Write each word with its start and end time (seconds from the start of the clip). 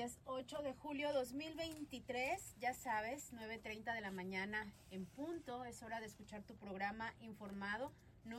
Hoy 0.00 0.06
es 0.06 0.18
8 0.24 0.62
de 0.62 0.72
julio 0.72 1.12
2023, 1.12 2.56
ya 2.58 2.72
sabes, 2.72 3.34
9.30 3.34 3.92
de 3.92 4.00
la 4.00 4.10
mañana 4.10 4.72
en 4.90 5.04
punto. 5.04 5.66
Es 5.66 5.82
hora 5.82 6.00
de 6.00 6.06
escuchar 6.06 6.42
tu 6.42 6.56
programa 6.56 7.12
informado, 7.20 7.92
no, 8.24 8.38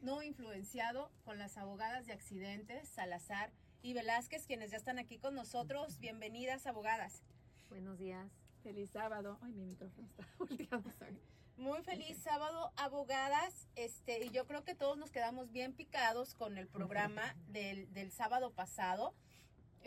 no 0.00 0.22
influenciado, 0.24 1.12
con 1.24 1.38
las 1.38 1.58
abogadas 1.58 2.08
de 2.08 2.12
accidentes, 2.12 2.88
Salazar 2.88 3.52
y 3.82 3.92
Velázquez, 3.92 4.48
quienes 4.48 4.72
ya 4.72 4.78
están 4.78 4.98
aquí 4.98 5.16
con 5.18 5.36
nosotros. 5.36 6.00
Bienvenidas, 6.00 6.66
abogadas. 6.66 7.22
Buenos 7.68 7.98
días. 8.00 8.26
Feliz 8.64 8.90
sábado. 8.90 9.38
Ay, 9.42 9.52
mi 9.52 9.64
micrófono 9.64 10.08
está 10.08 10.26
volteado, 10.40 10.90
sorry. 10.98 11.20
Muy 11.56 11.84
feliz 11.84 12.18
sábado, 12.18 12.72
abogadas. 12.76 13.68
Este, 13.76 14.24
y 14.24 14.30
yo 14.30 14.44
creo 14.48 14.64
que 14.64 14.74
todos 14.74 14.98
nos 14.98 15.12
quedamos 15.12 15.52
bien 15.52 15.72
picados 15.72 16.34
con 16.34 16.58
el 16.58 16.66
programa 16.66 17.36
del, 17.46 17.92
del 17.92 18.10
sábado 18.10 18.50
pasado. 18.50 19.14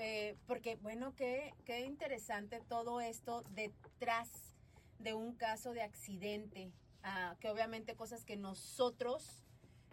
Eh, 0.02 0.38
porque, 0.48 0.78
bueno, 0.78 1.14
qué, 1.18 1.54
qué 1.66 1.82
interesante 1.82 2.62
todo 2.62 3.02
esto 3.02 3.44
detrás 3.50 4.30
de 4.98 5.14
un 5.14 5.36
caso 5.36 5.74
de 5.74 5.82
accidente. 5.82 6.72
Ah, 7.04 7.36
que 7.42 7.50
obviamente 7.50 7.96
cosas 7.96 8.24
que 8.24 8.38
nosotros, 8.38 9.44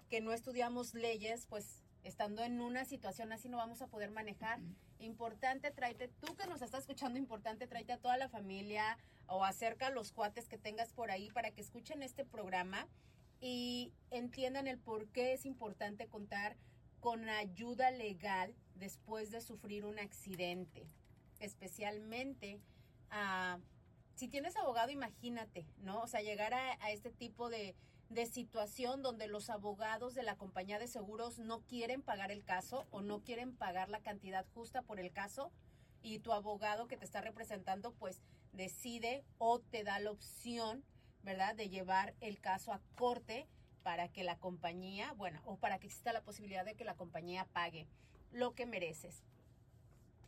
que 0.09 0.21
no 0.21 0.33
estudiamos 0.33 0.95
leyes, 0.95 1.47
pues 1.47 1.83
estando 2.05 2.45
en 2.45 2.61
una 2.61 2.85
situación 2.85 3.33
así 3.33 3.49
no 3.49 3.57
vamos 3.57 3.83
a 3.83 3.89
poder 3.89 4.13
manejar. 4.13 4.61
Importante, 5.01 5.73
tráete, 5.73 6.07
tú 6.07 6.37
que 6.37 6.47
nos 6.47 6.63
estás 6.63 6.83
escuchando, 6.83 7.19
importante, 7.19 7.67
tráete 7.67 7.95
a 7.95 7.99
toda 7.99 8.17
la 8.17 8.29
familia 8.29 8.99
o 9.27 9.45
acerca 9.45 9.89
a 9.89 9.91
los 9.91 10.13
cuates 10.13 10.49
que 10.49 10.57
tengas 10.57 10.93
por 10.93 11.11
ahí 11.11 11.31
para 11.33 11.51
que 11.51 11.61
escuchen 11.61 12.05
este 12.05 12.25
programa 12.25 12.87
y 13.41 13.93
entiendan 14.13 14.69
el 14.69 14.79
por 14.79 15.09
qué 15.09 15.33
es 15.33 15.45
importante 15.47 16.07
contar 16.07 16.57
con 17.01 17.29
ayuda 17.29 17.91
legal 17.91 18.55
después 18.75 19.31
de 19.31 19.41
sufrir 19.41 19.85
un 19.85 19.99
accidente, 19.99 20.87
especialmente 21.41 22.61
ah, 23.11 23.59
si 24.15 24.29
tienes 24.29 24.57
abogado, 24.57 24.91
imagínate, 24.91 25.67
¿no? 25.79 26.01
O 26.01 26.07
sea, 26.07 26.23
llegar 26.23 26.55
a, 26.55 26.83
a 26.83 26.91
este 26.91 27.11
tipo 27.11 27.51
de, 27.51 27.77
de 28.09 28.27
situación 28.27 29.03
donde 29.03 29.27
los 29.27 29.51
abogados 29.51 30.15
de 30.15 30.23
la 30.23 30.37
compañía 30.37 30.79
de 30.79 30.87
seguros 30.87 31.39
no 31.39 31.61
quieren 31.63 32.03
pagar 32.03 32.31
el 32.31 32.45
caso 32.45 32.87
o 32.91 33.03
no 33.03 33.21
quieren 33.21 33.55
pagar 33.55 33.89
la 33.89 34.01
cantidad 34.01 34.47
justa 34.55 34.83
por 34.83 35.01
el 35.01 35.13
caso 35.13 35.53
y 36.03 36.21
tu 36.21 36.33
abogado 36.33 36.87
que 36.87 36.97
te 36.97 37.05
está 37.05 37.21
representando 37.21 37.93
pues 37.93 38.23
decide 38.53 39.25
o 39.39 39.59
te 39.59 39.83
da 39.83 39.99
la 39.99 40.13
opción, 40.13 40.85
¿verdad?, 41.23 41.55
de 41.55 41.69
llevar 41.69 42.15
el 42.21 42.41
caso 42.41 42.73
a 42.73 42.81
corte 42.95 43.47
para 43.87 44.09
que 44.09 44.25
la 44.25 44.37
compañía, 44.37 45.13
bueno, 45.13 45.41
o 45.45 45.59
para 45.59 45.79
que 45.79 45.87
exista 45.87 46.13
la 46.13 46.25
posibilidad 46.25 46.65
de 46.65 46.75
que 46.75 46.85
la 46.85 46.97
compañía 46.97 47.47
pague 47.53 47.87
lo 48.33 48.53
que 48.53 48.67
mereces. 48.67 49.23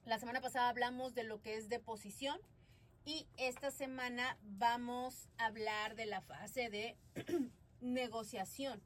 La 0.04 0.20
semana 0.20 0.40
pasada 0.40 0.68
hablamos 0.68 1.12
de 1.16 1.24
lo 1.24 1.42
que 1.42 1.56
es 1.56 1.68
deposición 1.68 2.40
y 3.04 3.26
esta 3.36 3.72
semana 3.72 4.38
vamos 4.42 5.28
a 5.38 5.46
hablar 5.46 5.96
de 5.96 6.06
la 6.06 6.20
fase 6.20 6.70
de 6.70 6.96
negociación. 7.80 8.80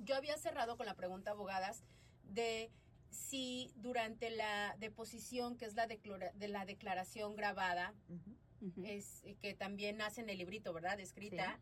Yo 0.00 0.16
había 0.16 0.36
cerrado 0.36 0.76
con 0.76 0.86
la 0.86 0.94
pregunta, 0.96 1.30
abogadas, 1.30 1.84
de 2.24 2.72
si 3.10 3.70
durante 3.76 4.30
la 4.30 4.74
deposición, 4.80 5.56
que 5.56 5.66
es 5.66 5.74
la, 5.74 5.86
de 5.86 6.48
la 6.48 6.64
declaración 6.64 7.36
grabada, 7.36 7.94
uh 8.08 8.14
-huh. 8.14 8.86
es 8.88 9.22
que 9.40 9.54
también 9.54 9.98
nace 9.98 10.20
en 10.20 10.30
el 10.30 10.38
librito, 10.38 10.72
¿verdad? 10.72 10.98
Escrita, 10.98 11.60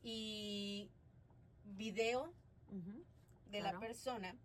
sí. 0.00 0.08
y 0.08 0.90
video 1.64 2.32
uh 2.68 2.74
-huh. 2.74 3.04
de 3.46 3.60
claro. 3.60 3.74
la 3.74 3.80
persona, 3.80 4.36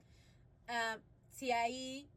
uh, 0.70 1.02
si 1.32 1.52
ahí 1.52 2.10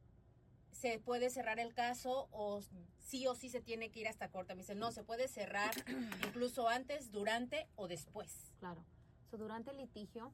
se 0.78 1.00
puede 1.00 1.28
cerrar 1.30 1.58
el 1.58 1.74
caso 1.74 2.28
o 2.30 2.62
sí 3.00 3.26
o 3.26 3.34
sí 3.34 3.48
se 3.48 3.60
tiene 3.60 3.90
que 3.90 4.00
ir 4.00 4.08
hasta 4.08 4.30
corte. 4.30 4.54
Me 4.54 4.62
dice, 4.62 4.74
no, 4.74 4.92
se 4.92 5.02
puede 5.02 5.28
cerrar 5.28 5.74
incluso 6.26 6.68
antes, 6.68 7.10
durante 7.10 7.68
o 7.74 7.88
después. 7.88 8.52
Claro. 8.60 8.84
So, 9.30 9.36
durante 9.38 9.72
el 9.72 9.78
litigio, 9.78 10.32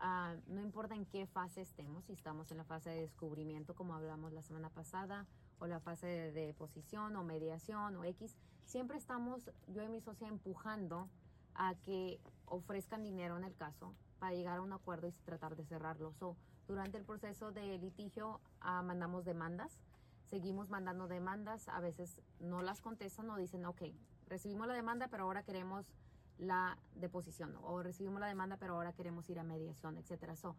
uh, 0.00 0.40
no 0.46 0.60
importa 0.60 0.94
en 0.94 1.04
qué 1.06 1.26
fase 1.26 1.62
estemos, 1.62 2.04
si 2.04 2.12
estamos 2.12 2.50
en 2.50 2.58
la 2.58 2.64
fase 2.64 2.90
de 2.90 3.00
descubrimiento, 3.00 3.74
como 3.74 3.94
hablamos 3.94 4.32
la 4.32 4.42
semana 4.42 4.70
pasada, 4.70 5.26
o 5.58 5.66
la 5.66 5.80
fase 5.80 6.06
de 6.06 6.46
deposición 6.46 7.16
o 7.16 7.24
mediación 7.24 7.96
o 7.96 8.04
X, 8.04 8.36
siempre 8.64 8.98
estamos, 8.98 9.50
yo 9.68 9.82
y 9.82 9.88
mi 9.88 10.00
socia, 10.00 10.28
empujando 10.28 11.08
a 11.54 11.74
que 11.76 12.20
ofrezcan 12.46 13.02
dinero 13.02 13.36
en 13.36 13.44
el 13.44 13.54
caso 13.54 13.94
para 14.18 14.34
llegar 14.34 14.58
a 14.58 14.62
un 14.62 14.72
acuerdo 14.72 15.08
y 15.08 15.12
tratar 15.24 15.56
de 15.56 15.64
cerrarlo. 15.64 16.12
So, 16.12 16.36
durante 16.68 16.96
el 16.96 17.04
proceso 17.04 17.50
de 17.52 17.78
litigio 17.78 18.40
uh, 18.62 18.82
mandamos 18.82 19.24
demandas, 19.24 19.78
seguimos 20.30 20.68
mandando 20.70 21.08
demandas, 21.08 21.68
a 21.68 21.80
veces 21.80 22.20
no 22.40 22.62
las 22.62 22.80
contestan 22.80 23.28
o 23.30 23.36
dicen, 23.36 23.64
ok, 23.66 23.82
recibimos 24.28 24.66
la 24.66 24.74
demanda, 24.74 25.08
pero 25.08 25.24
ahora 25.24 25.42
queremos 25.42 25.86
la 26.38 26.78
deposición 26.94 27.56
o 27.62 27.82
recibimos 27.82 28.20
la 28.20 28.26
demanda, 28.26 28.56
pero 28.56 28.74
ahora 28.74 28.92
queremos 28.92 29.28
ir 29.28 29.38
a 29.38 29.44
mediación, 29.44 29.96
etcétera. 29.98 30.36
So, 30.36 30.56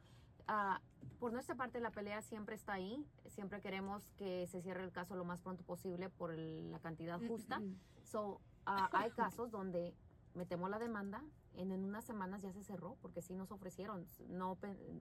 uh, 0.49 0.77
por 1.19 1.31
nuestra 1.31 1.55
parte, 1.55 1.79
la 1.79 1.91
pelea 1.91 2.21
siempre 2.21 2.55
está 2.55 2.73
ahí. 2.73 3.05
Siempre 3.27 3.61
queremos 3.61 4.09
que 4.17 4.45
se 4.47 4.61
cierre 4.61 4.83
el 4.83 4.91
caso 4.91 5.15
lo 5.15 5.25
más 5.25 5.41
pronto 5.41 5.63
posible 5.63 6.09
por 6.09 6.31
el, 6.31 6.69
la 6.71 6.79
cantidad 6.79 7.19
justa. 7.27 7.61
So, 8.03 8.41
uh, 8.67 8.87
hay 8.91 9.09
casos 9.11 9.51
donde 9.51 9.95
metemos 10.35 10.69
la 10.69 10.79
demanda, 10.79 11.23
en, 11.55 11.71
en, 11.71 11.83
unas 11.83 12.05
semanas 12.05 12.41
ya 12.41 12.51
se 12.51 12.63
cerró 12.63 12.97
porque 13.01 13.21
sí 13.21 13.35
nos 13.35 13.51
ofrecieron, 13.51 14.05
no, 14.29 14.57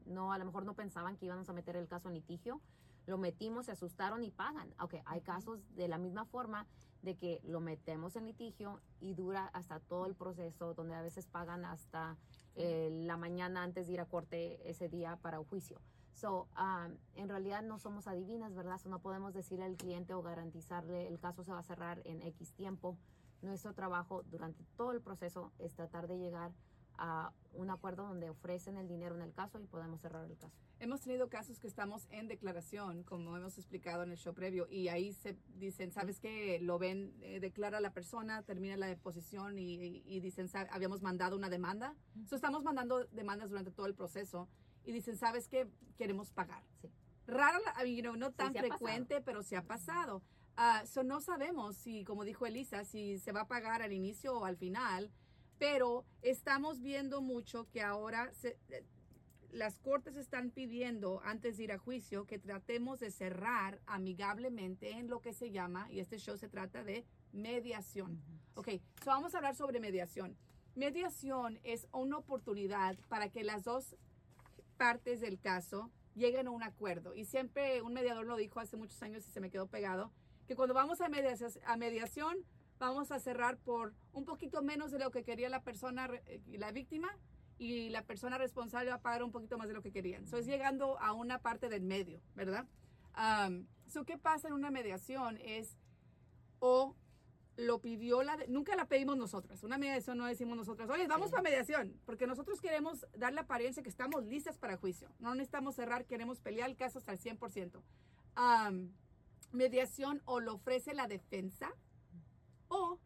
no, 0.06 0.32
a 0.32 0.38
lo 0.38 0.44
mejor 0.44 0.64
no 0.64 0.74
pensaban 0.74 1.16
que 1.16 1.26
íbamos 1.26 1.48
a 1.48 1.52
meter 1.52 1.76
el 1.76 1.88
caso 1.88 2.08
en 2.08 2.14
litigio, 2.14 2.60
lo 3.06 3.18
metimos, 3.18 3.66
se 3.66 3.72
asustaron 3.72 4.22
y 4.22 4.30
pagan. 4.30 4.72
Ok, 4.80 4.94
hay 5.06 5.20
casos 5.22 5.60
de 5.74 5.88
la 5.88 5.98
misma 5.98 6.24
forma 6.24 6.66
de 7.02 7.16
que 7.16 7.40
lo 7.44 7.60
metemos 7.60 8.14
en 8.16 8.26
litigio 8.26 8.80
y 9.00 9.14
dura 9.14 9.46
hasta 9.54 9.80
todo 9.80 10.06
el 10.06 10.14
proceso, 10.14 10.74
donde 10.74 10.94
a 10.94 11.02
veces 11.02 11.26
pagan 11.26 11.64
hasta 11.64 12.16
eh, 12.54 12.90
la 12.92 13.16
mañana 13.16 13.62
antes 13.64 13.86
de 13.86 13.94
ir 13.94 14.00
a 14.00 14.06
corte 14.06 14.70
ese 14.70 14.88
día 14.88 15.16
para 15.16 15.40
un 15.40 15.46
juicio. 15.46 15.80
So, 16.14 16.48
um, 16.56 16.96
en 17.14 17.28
realidad 17.28 17.62
no 17.62 17.78
somos 17.78 18.06
adivinas, 18.06 18.54
¿verdad? 18.54 18.78
So, 18.78 18.88
no 18.88 19.00
podemos 19.00 19.32
decirle 19.32 19.64
al 19.64 19.76
cliente 19.76 20.14
o 20.14 20.22
garantizarle 20.22 21.08
el 21.08 21.18
caso 21.18 21.42
se 21.42 21.52
va 21.52 21.60
a 21.60 21.64
cerrar 21.64 22.02
en 22.04 22.22
X 22.22 22.52
tiempo. 22.52 22.96
Nuestro 23.42 23.74
trabajo 23.74 24.22
durante 24.30 24.64
todo 24.76 24.92
el 24.92 25.00
proceso 25.00 25.52
es 25.58 25.74
tratar 25.74 26.06
de 26.06 26.18
llegar 26.18 26.52
a 26.96 27.32
un 27.54 27.70
acuerdo 27.70 28.06
donde 28.06 28.30
ofrecen 28.30 28.76
el 28.76 28.86
dinero 28.86 29.16
en 29.16 29.22
el 29.22 29.32
caso 29.32 29.58
y 29.58 29.66
podemos 29.66 30.00
cerrar 30.00 30.24
el 30.30 30.36
caso. 30.36 30.54
Hemos 30.78 31.00
tenido 31.00 31.28
casos 31.28 31.58
que 31.58 31.66
estamos 31.66 32.06
en 32.10 32.28
declaración, 32.28 33.02
como 33.02 33.36
hemos 33.36 33.58
explicado 33.58 34.02
en 34.02 34.10
el 34.12 34.16
show 34.16 34.34
previo, 34.34 34.68
y 34.68 34.88
ahí 34.88 35.12
se 35.12 35.36
dicen, 35.58 35.90
¿sabes 35.90 36.20
qué? 36.20 36.58
Lo 36.60 36.78
ven, 36.78 37.14
eh, 37.20 37.40
declara 37.40 37.80
la 37.80 37.92
persona, 37.92 38.42
termina 38.42 38.76
la 38.76 38.86
deposición 38.86 39.58
y, 39.58 39.74
y, 39.74 40.02
y 40.06 40.20
dicen, 40.20 40.48
habíamos 40.70 41.02
mandado 41.02 41.36
una 41.36 41.48
demanda. 41.50 41.94
-huh. 42.14 42.26
so, 42.26 42.36
estamos 42.36 42.62
mandando 42.62 43.04
demandas 43.06 43.50
durante 43.50 43.70
todo 43.70 43.86
el 43.86 43.94
proceso 43.94 44.48
y 44.84 44.92
dicen, 44.92 45.16
¿sabes 45.16 45.48
qué? 45.48 45.68
Queremos 45.96 46.30
pagar. 46.30 46.62
Sí. 46.80 46.90
Raro, 47.26 47.58
you 47.86 48.02
know, 48.02 48.16
no 48.16 48.32
tan 48.32 48.52
sí, 48.52 48.58
frecuente, 48.58 49.20
pero 49.20 49.42
se 49.42 49.56
ha 49.56 49.62
pasado. 49.62 50.22
Uh, 50.58 50.86
so 50.86 51.02
no 51.02 51.20
sabemos 51.20 51.76
si, 51.76 52.04
como 52.04 52.24
dijo 52.24 52.44
Elisa, 52.44 52.84
si 52.84 53.18
se 53.18 53.32
va 53.32 53.42
a 53.42 53.48
pagar 53.48 53.80
al 53.80 53.92
inicio 53.92 54.38
o 54.38 54.44
al 54.44 54.56
final, 54.56 55.10
pero 55.58 56.04
estamos 56.20 56.82
viendo 56.82 57.22
mucho 57.22 57.68
que 57.70 57.80
ahora 57.80 58.30
se, 58.34 58.58
eh, 58.68 58.84
las 59.50 59.78
cortes 59.78 60.16
están 60.16 60.50
pidiendo 60.50 61.20
antes 61.24 61.56
de 61.56 61.64
ir 61.64 61.72
a 61.72 61.78
juicio 61.78 62.26
que 62.26 62.38
tratemos 62.38 63.00
de 63.00 63.10
cerrar 63.10 63.80
amigablemente 63.86 64.90
en 64.90 65.08
lo 65.08 65.20
que 65.20 65.32
se 65.32 65.50
llama, 65.50 65.90
y 65.90 66.00
este 66.00 66.18
show 66.18 66.36
se 66.36 66.48
trata 66.48 66.84
de 66.84 67.06
mediación. 67.32 68.20
Ok, 68.54 68.68
so 69.02 69.10
vamos 69.10 69.34
a 69.34 69.38
hablar 69.38 69.54
sobre 69.54 69.80
mediación. 69.80 70.36
Mediación 70.74 71.60
es 71.64 71.86
una 71.92 72.18
oportunidad 72.18 72.98
para 73.08 73.30
que 73.30 73.42
las 73.42 73.64
dos 73.64 73.96
partes 74.76 75.20
del 75.20 75.38
caso 75.38 75.90
lleguen 76.14 76.46
a 76.46 76.50
un 76.50 76.62
acuerdo. 76.62 77.14
Y 77.14 77.24
siempre 77.24 77.82
un 77.82 77.92
mediador 77.94 78.26
lo 78.26 78.36
dijo 78.36 78.60
hace 78.60 78.76
muchos 78.76 79.02
años 79.02 79.26
y 79.26 79.30
se 79.30 79.40
me 79.40 79.50
quedó 79.50 79.66
pegado 79.66 80.10
que 80.52 80.56
cuando 80.56 80.74
vamos 80.74 81.00
a 81.00 81.08
mediación, 81.08 81.50
a 81.64 81.76
mediación, 81.78 82.36
vamos 82.78 83.10
a 83.10 83.18
cerrar 83.18 83.56
por 83.56 83.94
un 84.12 84.26
poquito 84.26 84.62
menos 84.62 84.90
de 84.90 84.98
lo 84.98 85.10
que 85.10 85.24
quería 85.24 85.48
la 85.48 85.62
persona, 85.62 86.10
la 86.46 86.72
víctima, 86.72 87.16
y 87.56 87.88
la 87.88 88.02
persona 88.02 88.36
responsable 88.36 88.90
va 88.90 88.96
a 88.96 89.00
pagar 89.00 89.22
un 89.22 89.30
poquito 89.30 89.56
más 89.56 89.68
de 89.68 89.72
lo 89.72 89.82
que 89.82 89.92
querían. 89.92 90.24
Eso 90.24 90.36
es 90.36 90.46
llegando 90.46 90.98
a 90.98 91.12
una 91.14 91.38
parte 91.38 91.70
del 91.70 91.84
medio, 91.84 92.20
¿verdad? 92.34 92.66
Um, 93.16 93.66
so, 93.86 94.04
¿Qué 94.04 94.18
pasa 94.18 94.48
en 94.48 94.54
una 94.54 94.70
mediación? 94.70 95.38
Es, 95.42 95.78
o 96.58 96.96
lo 97.56 97.80
pidió 97.80 98.22
la, 98.22 98.36
nunca 98.48 98.76
la 98.76 98.86
pedimos 98.88 99.16
nosotras. 99.16 99.62
Una 99.62 99.78
mediación 99.78 100.18
no 100.18 100.26
decimos 100.26 100.56
nosotras, 100.56 100.90
oye, 100.90 101.06
vamos 101.06 101.28
sí. 101.28 101.32
para 101.32 101.42
mediación, 101.44 101.98
porque 102.04 102.26
nosotros 102.26 102.60
queremos 102.60 103.06
dar 103.16 103.32
la 103.32 103.42
apariencia 103.42 103.82
que 103.82 103.88
estamos 103.88 104.26
listas 104.26 104.58
para 104.58 104.76
juicio. 104.76 105.08
No 105.18 105.34
necesitamos 105.34 105.76
cerrar, 105.76 106.04
queremos 106.04 106.40
pelear 106.40 106.68
el 106.68 106.76
caso 106.76 106.98
hasta 106.98 107.12
el 107.12 107.20
100%. 107.20 107.80
Um, 108.36 108.90
mediación 109.52 110.22
o 110.24 110.40
lo 110.40 110.54
ofrece 110.54 110.94
la 110.94 111.08
defensa 111.08 111.72
o 112.68 112.98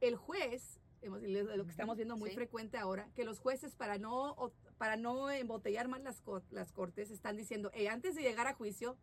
el 0.00 0.16
juez, 0.16 0.80
lo 1.02 1.64
que 1.64 1.70
estamos 1.70 1.96
viendo 1.96 2.16
muy 2.16 2.30
sí. 2.30 2.36
frecuente 2.36 2.78
ahora, 2.78 3.08
que 3.14 3.24
los 3.24 3.40
jueces 3.40 3.74
para 3.74 3.98
no, 3.98 4.52
para 4.78 4.96
no 4.96 5.30
embotellar 5.30 5.88
más 5.88 6.02
las, 6.02 6.22
las 6.50 6.72
cortes 6.72 7.10
están 7.10 7.36
diciendo, 7.36 7.70
hey, 7.74 7.86
antes 7.86 8.14
de 8.14 8.22
llegar 8.22 8.46
a 8.46 8.54
juicio, 8.54 8.96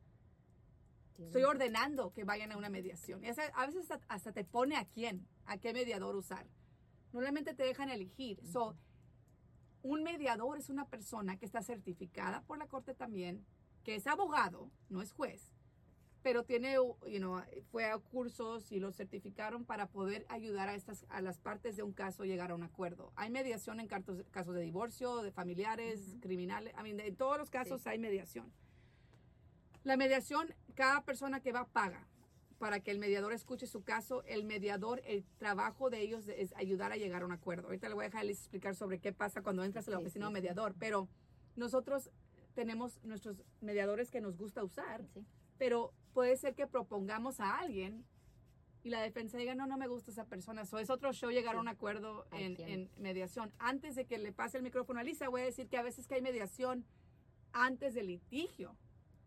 Estoy 1.17 1.43
ordenando 1.43 2.13
que 2.13 2.23
vayan 2.23 2.51
a 2.51 2.57
una 2.57 2.69
mediación. 2.69 3.23
Y 3.23 3.27
a 3.27 3.33
veces 3.65 3.89
hasta, 3.89 3.99
hasta 4.07 4.31
te 4.31 4.43
pone 4.43 4.75
a 4.77 4.85
quién, 4.85 5.27
a 5.45 5.57
qué 5.57 5.73
mediador 5.73 6.15
usar. 6.15 6.45
Normalmente 7.11 7.55
te 7.55 7.63
dejan 7.63 7.89
elegir. 7.89 8.39
So, 8.45 8.77
un 9.81 10.03
mediador 10.03 10.57
es 10.57 10.69
una 10.69 10.85
persona 10.85 11.37
que 11.37 11.45
está 11.45 11.63
certificada 11.63 12.41
por 12.41 12.59
la 12.59 12.67
corte 12.67 12.93
también, 12.93 13.45
que 13.83 13.95
es 13.95 14.05
abogado, 14.05 14.69
no 14.89 15.01
es 15.01 15.11
juez, 15.11 15.51
pero 16.27 16.43
tiene, 16.43 16.73
you 16.73 17.19
know, 17.19 17.41
fue 17.71 17.85
a 17.85 17.97
cursos 17.99 18.69
y 18.73 18.81
lo 18.81 18.91
certificaron 18.91 19.63
para 19.63 19.87
poder 19.87 20.25
ayudar 20.27 20.67
a 20.67 20.75
estas 20.75 21.05
a 21.07 21.21
las 21.21 21.37
partes 21.37 21.77
de 21.77 21.83
un 21.83 21.93
caso 21.93 22.25
llegar 22.25 22.51
a 22.51 22.55
un 22.55 22.63
acuerdo. 22.63 23.13
Hay 23.15 23.29
mediación 23.29 23.79
en 23.79 23.87
casos, 23.87 24.25
casos 24.29 24.53
de 24.53 24.59
divorcio, 24.61 25.21
de 25.21 25.31
familiares, 25.31 26.01
Ujú. 26.09 26.19
criminales, 26.19 26.73
I 26.77 26.83
mean, 26.83 26.99
en 26.99 27.15
todos 27.15 27.37
los 27.37 27.49
casos 27.49 27.81
Sí. 27.81 27.87
hay 27.87 27.97
mediación. 27.97 28.51
La 29.85 29.95
mediación, 29.95 30.53
cada 30.75 31.05
persona 31.05 31.39
que 31.39 31.53
va 31.53 31.65
paga 31.65 32.05
para 32.59 32.81
que 32.81 32.91
el 32.91 32.99
mediador 32.99 33.31
escuche 33.31 33.65
su 33.65 33.83
caso. 33.85 34.21
El 34.23 34.43
mediador, 34.43 35.01
el 35.05 35.23
trabajo 35.37 35.89
de 35.89 36.01
ellos 36.01 36.27
es 36.27 36.53
ayudar 36.57 36.91
a 36.91 36.97
llegar 36.97 37.21
a 37.21 37.25
un 37.25 37.31
acuerdo. 37.31 37.67
Ahorita 37.67 37.87
le 37.87 37.95
voy 37.95 38.03
a 38.03 38.09
dejar 38.09 38.25
explicar 38.25 38.75
sobre 38.75 38.99
qué 38.99 39.13
pasa 39.13 39.41
cuando 39.43 39.63
entras 39.63 39.87
a 39.87 39.91
la 39.91 39.97
Sí, 39.99 40.03
oficina 40.03 40.25
sí, 40.27 40.33
de 40.33 40.35
un 40.35 40.35
sí. 40.35 40.41
mediador, 40.41 40.75
pero 40.77 41.07
nosotros 41.55 42.11
tenemos 42.53 43.01
nuestros 43.05 43.45
mediadores 43.61 44.11
que 44.11 44.19
nos 44.19 44.35
gusta 44.35 44.61
usar, 44.61 45.05
Sí. 45.13 45.25
pero 45.57 45.93
puede 46.17 46.35
ser 46.35 46.55
que 46.55 46.65
propongamos 46.65 47.39
a 47.39 47.59
alguien 47.59 48.03
y 48.83 48.89
la 48.89 49.01
defensa 49.03 49.37
diga, 49.37 49.53
no, 49.53 49.67
no 49.67 49.77
me 49.77 49.85
gusta 49.87 50.09
esa 50.09 50.25
persona. 50.25 50.63
Eso 50.63 50.79
es 50.79 50.89
otro 50.89 51.13
show 51.13 51.29
llegar 51.29 51.55
a 51.57 51.59
un 51.59 51.67
acuerdo 51.67 52.25
¿A 52.31 52.39
en, 52.41 52.89
mediación. 52.97 53.53
Antes 53.59 53.93
de 53.93 54.05
que 54.07 54.17
le 54.17 54.31
pase 54.31 54.57
el 54.57 54.63
micrófono 54.63 54.99
a 54.99 55.03
Lisa, 55.03 55.29
voy 55.29 55.41
a 55.41 55.45
decir 55.45 55.67
que 55.67 55.77
a 55.77 55.83
veces 55.83 56.07
que 56.07 56.15
hay 56.15 56.23
mediación 56.23 56.85
antes 57.53 57.93
del 57.93 58.07
litigio. 58.07 58.71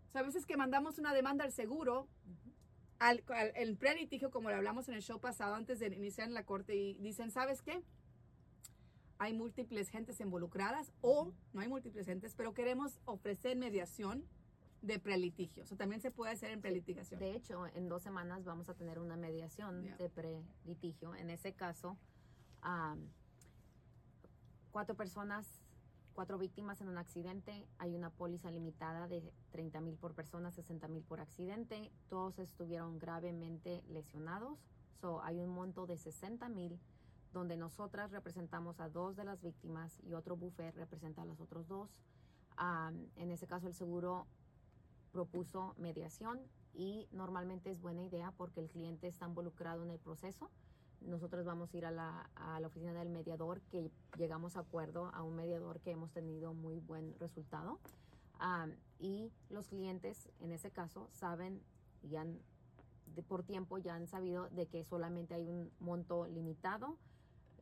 O 0.09 0.11
sea, 0.11 0.23
a 0.23 0.25
veces 0.25 0.47
que 0.47 0.57
mandamos 0.57 0.99
una 0.99 1.15
demanda 1.15 1.45
al 1.45 1.53
seguro, 1.53 2.09
al, 2.99 3.23
al- 3.29 3.53
el 3.55 3.77
prelitigio, 3.77 4.33
como 4.33 4.51
lo 4.51 4.57
hablamos 4.57 4.89
en 4.89 4.95
el 4.97 5.03
show 5.03 5.21
pasado, 5.21 5.55
antes 5.55 5.79
de 5.79 5.95
iniciar 5.95 6.27
en 6.27 6.35
la 6.35 6.45
corte, 6.45 6.75
y 6.75 6.95
dicen, 6.95 7.31
¿sabes 7.31 7.63
qué? 7.63 7.85
Hay 9.19 9.33
múltiples 9.33 9.91
gentes 9.91 10.19
involucradas 10.19 10.93
o 11.03 11.33
no 11.53 11.61
hay 11.61 11.69
múltiples 11.69 12.07
gentes, 12.07 12.35
pero 12.35 12.53
queremos 12.53 12.99
ofrecer 13.05 13.57
mediación 13.57 14.25
de 14.83 14.99
prelitigio. 14.99 15.65
Eso 15.65 15.77
también 15.77 16.01
se 16.01 16.11
puede 16.11 16.33
hacer 16.33 16.51
en 16.51 16.61
prelitigación. 16.61 17.21
De 17.21 17.35
hecho, 17.35 17.67
en 17.75 17.89
dos 17.89 18.03
semanas 18.03 18.45
vamos 18.45 18.69
a 18.69 18.75
tener 18.75 18.99
una 18.99 19.17
mediación 19.17 19.83
Yeah. 19.83 19.97
de 19.97 20.09
pre-litigio. 20.09 21.15
En 21.15 21.31
ese 21.31 21.53
caso, 21.53 21.97
am, 22.63 22.99
cuatro 24.71 24.95
personas, 24.97 25.47
cuatro 26.15 26.39
víctimas 26.39 26.81
en 26.81 26.89
un 26.89 26.99
accidente. 26.99 27.67
Hay 27.79 27.95
una 27.95 28.11
póliza 28.11 28.51
limitada 28.51 29.07
de 29.09 29.33
30 29.51 29.81
mil 29.81 29.97
por 29.97 30.15
persona, 30.15 30.51
60 30.51 30.89
mil 30.89 31.03
por 31.03 31.21
accidente. 31.21 31.91
Todos 32.09 32.39
estuvieron 32.39 32.99
gravemente 32.99 33.83
lesionados. 33.89 34.59
So, 35.01 35.23
hay 35.23 35.41
un 35.41 35.51
monto 35.51 35.87
de 35.87 35.97
60 35.97 36.49
mil 36.49 36.79
donde 37.33 37.57
nosotras 37.57 38.11
representamos 38.11 38.81
a 38.81 38.89
dos 38.89 39.15
de 39.17 39.25
las 39.25 39.41
víctimas 39.41 39.99
y 40.03 40.15
otro 40.15 40.37
buffet 40.37 40.75
representa 40.75 41.23
a 41.23 41.25
los 41.25 41.41
otros 41.41 41.69
dos. 41.69 41.91
Am, 42.57 43.07
en 43.17 43.31
ese 43.31 43.47
caso, 43.47 43.69
el 43.69 43.75
seguro 43.75 44.27
propuso 45.13 45.75
mediación 45.79 46.41
y 46.75 47.09
normalmente 47.13 47.71
es 47.71 47.81
buena 47.81 48.03
idea 48.03 48.33
porque 48.37 48.61
el 48.61 48.69
cliente 48.69 49.09
está 49.09 49.27
involucrado 49.27 49.83
en 49.83 49.91
el 49.91 49.99
proceso. 49.99 50.51
Nosotros 51.01 51.45
vamos 51.47 51.73
a 51.73 51.77
ir 51.77 51.87
a 51.87 51.91
la, 51.91 52.31
a 52.35 52.61
la 52.61 52.67
oficina 52.67 52.93
del 52.93 53.09
mediador, 53.09 53.61
que 53.71 53.91
llegamos 54.19 54.57
a 54.57 54.61
acuerdo 54.61 55.11
a 55.15 55.23
un 55.23 55.35
mediador 55.35 55.81
que 55.81 55.93
hemos 55.93 56.11
tenido 56.13 56.53
muy 56.53 56.79
buen 56.79 57.19
resultado. 57.19 57.79
Y 58.99 59.33
los 59.49 59.69
clientes, 59.69 60.29
en 60.41 60.53
ese 60.53 60.71
caso, 60.71 61.09
saben 61.13 61.63
y 62.03 62.17
han, 62.17 62.39
por 63.29 63.43
tiempo 63.43 63.79
ya 63.79 63.95
han 63.95 64.07
sabido 64.07 64.49
de 64.51 64.67
que 64.67 64.85
solamente 64.85 65.35
hay 65.35 65.49
un 65.49 65.71
monto 65.81 66.27
limitado. 66.27 66.97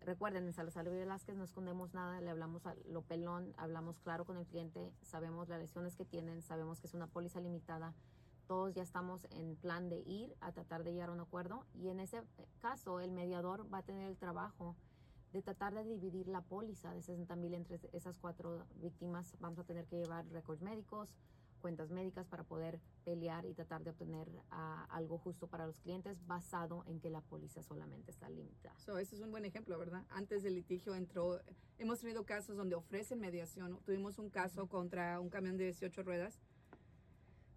Recuerden, 0.04 0.46
en 0.46 0.52
Salazar 0.52 0.88
Velázquez 0.88 1.36
no 1.36 1.44
escondemos 1.44 1.92
nada, 1.92 2.20
le 2.20 2.30
hablamos 2.30 2.66
a 2.66 2.74
lo 2.86 3.02
pelón, 3.02 3.52
hablamos 3.56 3.98
claro 3.98 4.24
con 4.24 4.36
el 4.36 4.46
cliente, 4.46 4.92
sabemos 5.02 5.48
las 5.48 5.60
lesiones 5.60 5.96
que 5.96 6.04
tienen, 6.04 6.42
sabemos 6.42 6.80
que 6.80 6.86
es 6.86 6.94
una 6.94 7.06
póliza 7.06 7.40
limitada. 7.40 7.94
Todos 8.46 8.72
ya 8.72 8.82
estamos 8.82 9.26
en 9.30 9.56
plan 9.56 9.90
de 9.90 9.98
ir 10.06 10.34
a 10.40 10.52
tratar 10.52 10.82
de 10.82 10.92
llegar 10.92 11.10
a 11.10 11.12
un 11.12 11.20
acuerdo 11.20 11.66
y 11.74 11.88
en 11.88 12.00
ese 12.00 12.22
caso 12.60 13.00
el 13.00 13.12
mediador 13.12 13.72
va 13.72 13.78
a 13.78 13.82
tener 13.82 14.08
el 14.08 14.16
trabajo 14.16 14.74
de 15.32 15.42
tratar 15.42 15.74
de 15.74 15.84
dividir 15.84 16.28
la 16.28 16.40
póliza 16.40 16.94
de 16.94 17.02
60 17.02 17.36
mil 17.36 17.52
entre 17.52 17.78
esas 17.92 18.18
cuatro 18.18 18.64
víctimas. 18.76 19.36
Vamos 19.40 19.58
a 19.58 19.64
tener 19.64 19.86
que 19.86 19.96
llevar 19.96 20.26
récords 20.28 20.62
médicos, 20.62 21.14
cuentas 21.58 21.90
médicas 21.90 22.26
para 22.26 22.44
poder 22.44 22.80
pelear 23.04 23.44
y 23.46 23.54
tratar 23.54 23.84
de 23.84 23.90
obtener 23.90 24.28
ah, 24.50 24.86
algo 24.90 25.18
justo 25.18 25.46
para 25.46 25.66
los 25.66 25.78
clientes 25.80 26.26
basado 26.26 26.84
en 26.86 27.00
que 27.00 27.10
la 27.10 27.20
póliza 27.20 27.62
solamente 27.62 28.10
está 28.10 28.28
limitada. 28.28 28.78
So, 28.78 28.98
ese 28.98 29.16
es 29.16 29.20
un 29.20 29.30
buen 29.30 29.44
ejemplo, 29.44 29.78
¿verdad? 29.78 30.04
Antes 30.10 30.42
del 30.42 30.54
litigio 30.54 30.94
entró, 30.94 31.40
hemos 31.78 32.00
tenido 32.00 32.24
casos 32.24 32.56
donde 32.56 32.74
ofrecen 32.74 33.20
mediación. 33.20 33.78
Tuvimos 33.84 34.18
un 34.18 34.30
caso 34.30 34.66
contra 34.68 35.20
un 35.20 35.28
camión 35.28 35.56
de 35.56 35.64
18 35.64 36.02
ruedas, 36.02 36.38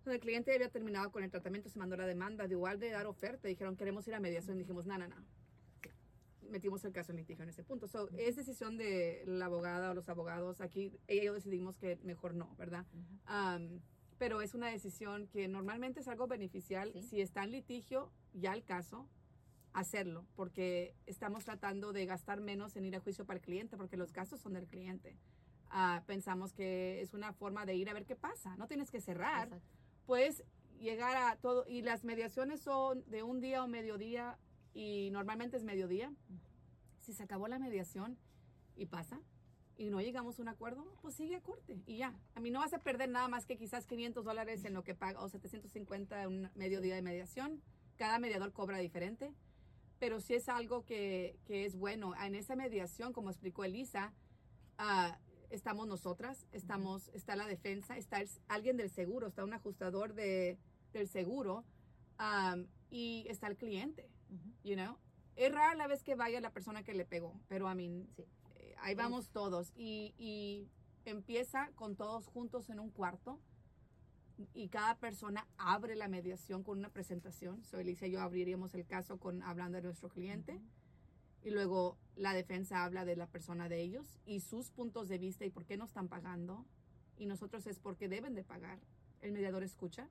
donde 0.04 0.16
el 0.16 0.22
cliente 0.22 0.54
había 0.54 0.70
terminado 0.70 1.12
con 1.12 1.24
el 1.24 1.30
tratamiento, 1.30 1.70
se 1.70 1.78
mandó 1.78 1.96
la 1.96 2.06
demanda, 2.06 2.48
de 2.48 2.54
igual 2.54 2.80
de 2.80 2.90
dar 2.90 3.06
oferta, 3.06 3.48
dijeron 3.48 3.76
queremos 3.76 4.08
ir 4.08 4.16
a 4.16 4.20
mediación, 4.20 4.58
dijimos, 4.58 4.86
no, 4.86 4.98
no, 4.98 5.08
no. 5.08 5.41
Metimos 6.52 6.84
el 6.86 6.92
caso 6.92 7.12
en 7.12 7.18
litigio 7.18 7.44
en 7.44 7.50
ese 7.50 7.64
punto. 7.64 7.88
So, 7.88 8.10
es 8.18 8.36
decisión 8.36 8.78
de 8.78 9.24
la 9.26 9.46
abogada 9.46 9.92
o 9.92 9.94
los 9.94 10.10
abogados. 10.10 10.62
Aquí 10.62 11.00
ella 11.08 11.24
y 11.24 11.26
yo 11.26 11.34
decidimos 11.34 11.78
que 11.78 11.98
mejor 12.04 12.34
no, 12.34 12.54
¿verdad? 12.58 12.86
Um, 13.28 13.80
pero 14.18 14.42
es 14.42 14.54
una 14.54 14.68
decisión 14.68 15.28
que 15.28 15.48
normalmente 15.48 16.02
es 16.02 16.08
algo 16.08 16.28
beneficial. 16.28 16.92
Sí. 16.94 17.02
Si 17.02 17.22
está 17.22 17.44
en 17.44 17.52
litigio, 17.52 18.12
ya 18.34 18.54
el 18.54 18.64
caso, 18.64 19.08
hacerlo, 19.74 20.26
porque 20.36 20.94
estamos 21.06 21.46
tratando 21.46 21.94
de 21.94 22.06
gastar 22.06 22.42
menos 22.42 22.76
en 22.76 22.86
ir 22.86 22.96
a 22.96 23.00
juicio 23.00 23.26
para 23.26 23.40
el 23.40 23.44
cliente, 23.44 23.78
porque 23.78 23.98
los 23.98 24.12
gastos 24.12 24.40
son 24.42 24.54
del 24.54 24.68
cliente. 24.68 25.18
Ah, 25.70 26.04
pensamos 26.06 26.54
que 26.54 27.02
es 27.02 27.14
una 27.14 27.34
forma 27.34 27.66
de 27.66 27.76
ir 27.76 27.90
a 27.90 27.94
ver 27.94 28.06
qué 28.06 28.16
pasa. 28.16 28.56
No 28.58 28.68
tienes 28.68 28.92
que 28.92 29.00
cerrar, 29.00 29.48
Exacto. 29.48 29.66
puedes 30.06 30.44
llegar 30.80 31.16
a 31.16 31.38
todo. 31.38 31.66
Y 31.68 31.82
las 31.82 32.04
mediaciones 32.04 32.60
son 32.62 33.04
de 33.10 33.24
un 33.24 33.40
día 33.40 33.64
o 33.64 33.68
mediodía, 33.68 34.38
y 34.74 35.10
normalmente 35.12 35.58
es 35.58 35.64
mediodía. 35.64 36.14
Si 37.02 37.14
se 37.14 37.24
acabó 37.24 37.48
la 37.48 37.60
mediación 37.60 38.18
y 38.76 38.86
pasa, 38.86 39.20
y 39.78 39.90
no 39.90 40.00
llegamos 40.02 40.38
a 40.38 40.42
un 40.44 40.48
acuerdo, 40.50 40.86
pues 41.02 41.16
sigue 41.16 41.36
a 41.36 41.42
corte 41.42 41.82
y 41.88 41.98
ya. 41.98 42.14
A 42.36 42.40
mí 42.40 42.52
no 42.52 42.60
vas 42.60 42.74
a 42.74 42.80
perder 42.80 43.10
nada 43.10 43.28
más 43.28 43.46
que 43.46 43.58
quizás 43.58 43.86
500 43.88 44.24
dólares 44.24 44.64
en 44.66 44.74
lo 44.74 44.84
que 44.84 44.94
paga 44.94 45.20
o 45.22 45.30
750 45.30 46.22
en 46.24 46.28
un 46.28 46.50
mediodía 46.56 46.94
de 46.96 47.02
mediación. 47.02 47.62
Cada 47.98 48.20
mediador 48.20 48.54
cobra 48.54 48.78
diferente, 48.78 49.34
pero 50.00 50.20
si 50.20 50.36
es 50.36 50.50
algo 50.50 50.86
que, 50.86 51.36
que 51.46 51.66
es 51.66 51.76
bueno. 51.76 52.14
En 52.24 52.36
esa 52.36 52.56
mediación, 52.56 53.12
como 53.14 53.30
explicó 53.32 53.64
Elisa, 53.64 54.14
ah, 54.78 55.18
estamos 55.50 55.88
nosotras, 55.88 56.46
estamos, 56.52 57.10
está 57.14 57.36
la 57.36 57.48
defensa, 57.48 57.98
está 57.98 58.22
el- 58.22 58.30
alguien 58.48 58.78
del 58.78 58.90
seguro, 58.92 59.28
está 59.28 59.44
un 59.44 59.54
ajustador 59.54 60.14
de, 60.14 60.58
del 60.94 61.08
seguro 61.08 61.64
am, 62.18 62.68
y 62.92 63.26
está 63.30 63.48
el 63.48 63.58
cliente, 63.58 64.08
You 64.64 64.76
know. 64.76 64.98
Es 65.36 65.52
rara 65.54 65.76
la 65.76 65.88
vez 65.88 66.04
que 66.04 66.16
vaya 66.16 66.42
la 66.42 66.52
persona 66.52 66.84
que 66.84 66.94
le 66.94 67.06
pegó, 67.06 67.40
pero 67.48 67.68
a 67.68 67.76
mí 67.76 68.08
Sí. 68.16 68.24
eh, 68.56 68.76
ahí 68.82 68.96
vamos 68.96 69.30
todos 69.30 69.72
y, 69.76 70.14
y 70.18 70.68
empieza 71.06 71.72
con 71.76 71.96
todos 71.96 72.28
juntos 72.28 72.70
en 72.70 72.80
un 72.80 72.92
cuarto 72.92 73.40
y 74.54 74.70
cada 74.70 74.96
persona 74.98 75.48
abre 75.58 75.96
la 75.96 76.08
mediación 76.08 76.64
con 76.64 76.80
una 76.80 76.90
presentación. 76.90 77.64
So, 77.64 77.80
Elisa 77.80 78.08
y 78.08 78.12
yo 78.12 78.22
abriríamos 78.22 78.74
el 78.74 78.86
caso 78.86 79.18
con 79.20 79.44
hablando 79.44 79.78
de 79.78 79.84
nuestro 79.84 80.10
cliente 80.10 80.60
y 81.44 81.50
luego 81.52 81.98
la 82.16 82.34
defensa 82.34 82.84
habla 82.84 83.06
de 83.06 83.16
la 83.16 83.28
persona 83.28 83.70
de 83.70 83.82
ellos 83.82 84.20
y 84.26 84.42
sus 84.42 84.70
puntos 84.72 85.08
de 85.10 85.18
vista 85.18 85.46
y 85.46 85.50
por 85.50 85.66
qué 85.66 85.78
no 85.78 85.86
están 85.86 86.08
pagando 86.08 86.66
y 87.18 87.26
nosotros 87.26 87.68
es 87.68 87.80
porque 87.80 88.10
deben 88.10 88.34
de 88.36 88.44
pagar. 88.44 88.80
El 89.22 89.32
mediador 89.32 89.64
escucha 89.64 90.10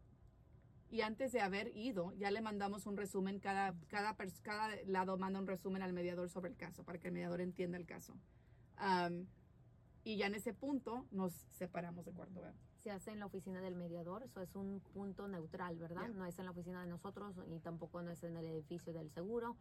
y 0.90 1.00
antes 1.02 1.32
de 1.32 1.40
haber 1.40 1.74
ido 1.76 2.12
ya 2.18 2.30
le 2.30 2.40
mandamos 2.40 2.86
un 2.86 2.96
resumen, 2.96 3.38
cada, 3.40 3.74
cada, 3.88 4.16
cada 4.42 4.74
lado 4.86 5.16
manda 5.16 5.38
un 5.38 5.46
resumen 5.46 5.82
al 5.82 5.92
mediador 5.92 6.28
sobre 6.28 6.50
el 6.50 6.56
caso 6.56 6.84
para 6.84 6.98
que 6.98 7.08
el 7.08 7.14
mediador 7.14 7.40
entienda 7.40 7.78
el 7.78 7.86
caso. 7.86 8.14
Am, 8.76 9.26
y 10.02 10.16
ya 10.16 10.26
en 10.26 10.34
ese 10.34 10.52
punto 10.54 11.06
nos 11.10 11.32
separamos 11.50 12.04
de 12.04 12.12
cuarto. 12.12 12.40
¿verdad? 12.40 12.54
se 12.82 12.90
hace 12.90 13.10
en 13.10 13.18
la 13.18 13.26
oficina 13.26 13.60
del 13.60 13.74
mediador, 13.76 14.22
eso 14.22 14.40
es 14.40 14.56
un 14.56 14.80
punto 14.94 15.28
neutral, 15.28 15.76
¿verdad? 15.76 16.02
Ya. 16.08 16.14
No 16.14 16.24
es 16.24 16.38
en 16.38 16.46
la 16.46 16.50
oficina 16.52 16.80
de 16.80 16.86
nosotros 16.88 17.36
y 17.46 17.58
tampoco 17.60 18.00
no 18.02 18.10
es 18.10 18.22
en 18.22 18.38
el 18.38 18.46
edificio 18.46 18.94
del 18.94 19.10
seguro. 19.10 19.54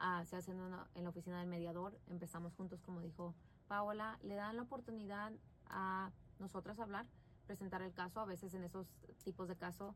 Ah, 0.00 0.24
se 0.24 0.34
hace 0.34 0.50
en, 0.50 0.60
una- 0.60 0.88
en 0.96 1.04
la 1.04 1.10
oficina 1.10 1.38
del 1.38 1.48
mediador. 1.48 1.96
Empezamos 2.08 2.52
juntos, 2.54 2.80
como 2.82 3.00
dijo 3.00 3.32
Paola. 3.68 4.18
Le 4.24 4.34
dan 4.34 4.56
la 4.56 4.62
oportunidad 4.62 5.32
a 5.66 6.10
nosotras 6.40 6.80
hablar, 6.80 7.06
presentar 7.46 7.80
el 7.80 7.92
caso. 7.94 8.18
A 8.18 8.24
veces 8.24 8.52
en 8.54 8.64
esos 8.64 8.88
tipos 9.22 9.46
de 9.46 9.54
caso 9.54 9.94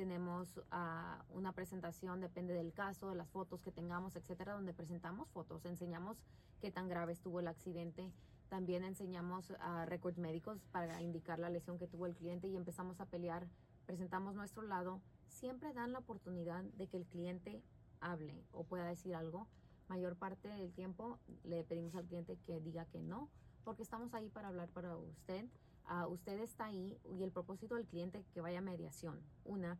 tenemos 0.00 0.58
ah, 0.70 1.22
una 1.28 1.52
presentación, 1.52 2.22
depende 2.22 2.54
del 2.54 2.72
caso, 2.72 3.10
de 3.10 3.16
las 3.16 3.28
fotos 3.28 3.60
que 3.60 3.70
tengamos, 3.70 4.16
etcétera, 4.16 4.54
donde 4.54 4.72
presentamos 4.72 5.28
fotos, 5.28 5.66
enseñamos 5.66 6.24
qué 6.58 6.70
tan 6.70 6.88
grave 6.88 7.12
estuvo 7.12 7.38
el 7.38 7.48
accidente, 7.48 8.10
también 8.48 8.82
enseñamos 8.82 9.52
a 9.60 9.84
récords 9.84 10.16
médicos 10.16 10.64
para 10.72 11.02
indicar 11.02 11.38
la 11.38 11.50
lesión 11.50 11.76
que 11.76 11.86
tuvo 11.86 12.06
el 12.06 12.16
cliente 12.16 12.48
y 12.48 12.56
empezamos 12.56 12.98
a 12.98 13.04
pelear. 13.04 13.46
Presentamos 13.84 14.34
nuestro 14.34 14.62
lado. 14.62 15.02
siempre 15.28 15.74
dan 15.74 15.92
la 15.92 15.98
oportunidad 15.98 16.64
de 16.64 16.86
que 16.86 16.96
el 16.96 17.04
cliente 17.04 17.62
hable 18.00 18.42
o 18.52 18.64
pueda 18.64 18.86
decir 18.86 19.14
algo. 19.14 19.48
Mayor 19.88 20.16
parte 20.16 20.48
del 20.48 20.72
tiempo 20.72 21.18
le 21.44 21.62
pedimos 21.62 21.94
al 21.94 22.06
cliente 22.06 22.38
que 22.46 22.58
diga 22.58 22.86
que 22.86 23.02
no, 23.02 23.28
porque 23.64 23.82
estamos 23.82 24.14
ahí 24.14 24.30
para 24.30 24.48
hablar 24.48 24.70
para 24.70 24.96
usted. 24.96 25.44
Ah, 25.84 26.06
usted 26.06 26.38
está 26.38 26.66
ahí 26.66 26.96
y 27.04 27.24
el 27.24 27.32
propósito 27.32 27.74
del 27.74 27.86
cliente 27.86 28.24
que 28.32 28.40
vaya 28.40 28.60
a 28.60 28.62
mediación. 28.62 29.20
Una, 29.44 29.76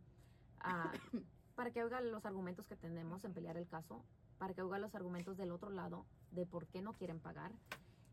ah, 0.60 0.92
para 1.54 1.70
que 1.70 1.82
oiga 1.82 2.00
los 2.00 2.24
argumentos 2.24 2.66
que 2.66 2.76
tenemos 2.76 3.24
en 3.24 3.34
pelear 3.34 3.56
el 3.56 3.68
caso, 3.68 4.04
para 4.38 4.54
que 4.54 4.62
oiga 4.62 4.78
los 4.78 4.94
argumentos 4.94 5.36
del 5.36 5.52
otro 5.52 5.70
lado 5.70 6.06
de 6.30 6.46
por 6.46 6.66
qué 6.66 6.82
no 6.82 6.94
quieren 6.94 7.20
pagar 7.20 7.52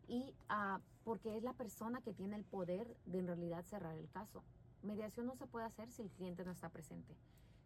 y 0.07 0.33
ah, 0.49 0.79
porque 1.03 1.37
es 1.37 1.43
la 1.43 1.53
persona 1.53 2.01
que 2.01 2.13
tiene 2.13 2.35
el 2.35 2.43
poder 2.43 2.97
de 3.05 3.19
en 3.19 3.27
realidad 3.27 3.63
cerrar 3.65 3.95
el 3.97 4.09
caso. 4.09 4.43
Mediación 4.81 5.25
no 5.25 5.35
se 5.35 5.47
puede 5.47 5.65
hacer 5.65 5.91
si 5.91 6.01
el 6.01 6.09
cliente 6.09 6.45
no 6.45 6.51
está 6.51 6.69
presente. 6.69 7.15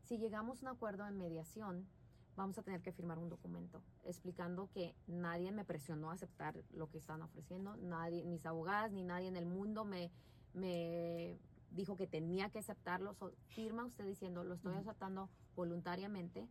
Si 0.04 0.18
llegamos 0.18 0.60
a 0.60 0.70
un 0.70 0.76
acuerdo 0.76 1.08
en 1.08 1.18
mediación, 1.18 1.88
vamos 2.36 2.58
a 2.58 2.64
tener 2.64 2.82
que 2.82 2.92
firmar 2.92 3.20
un 3.20 3.30
documento 3.30 3.84
explicando 4.04 4.70
que 4.72 4.96
nadie 5.08 5.52
me 5.52 5.66
presionó 5.66 6.10
a 6.10 6.14
aceptar 6.14 6.56
lo 6.72 6.90
que 6.90 6.98
están 6.98 7.22
ofreciendo, 7.22 7.76
nadie, 7.78 8.24
mis 8.26 8.46
abogadas 8.46 8.92
ni 8.92 9.04
nadie 9.04 9.28
en 9.28 9.36
el 9.36 9.46
mundo 9.46 9.86
me, 9.86 10.12
me 10.54 11.38
dijo 11.72 11.96
que 11.96 12.08
tenía 12.08 12.50
que 12.50 12.60
aceptarlo. 12.60 13.14
So, 13.14 13.32
firma 13.48 13.86
usted 13.86 14.06
diciendo, 14.06 14.44
lo 14.44 14.56
estoy 14.56 14.76
aceptando 14.76 15.30
voluntariamente 15.56 16.48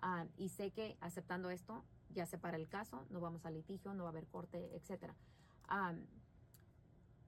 ah, 0.00 0.26
y 0.36 0.48
sé 0.48 0.70
que 0.70 0.96
aceptando 1.00 1.50
esto 1.50 1.84
ya 2.10 2.26
se 2.26 2.38
para 2.38 2.56
el 2.56 2.68
caso, 2.68 3.06
no 3.10 3.20
vamos 3.20 3.44
a 3.46 3.50
litigio, 3.50 3.94
no 3.94 4.04
va 4.04 4.10
a 4.10 4.12
haber 4.12 4.26
corte, 4.26 4.74
etcétera. 4.76 5.14
Am, 5.68 6.06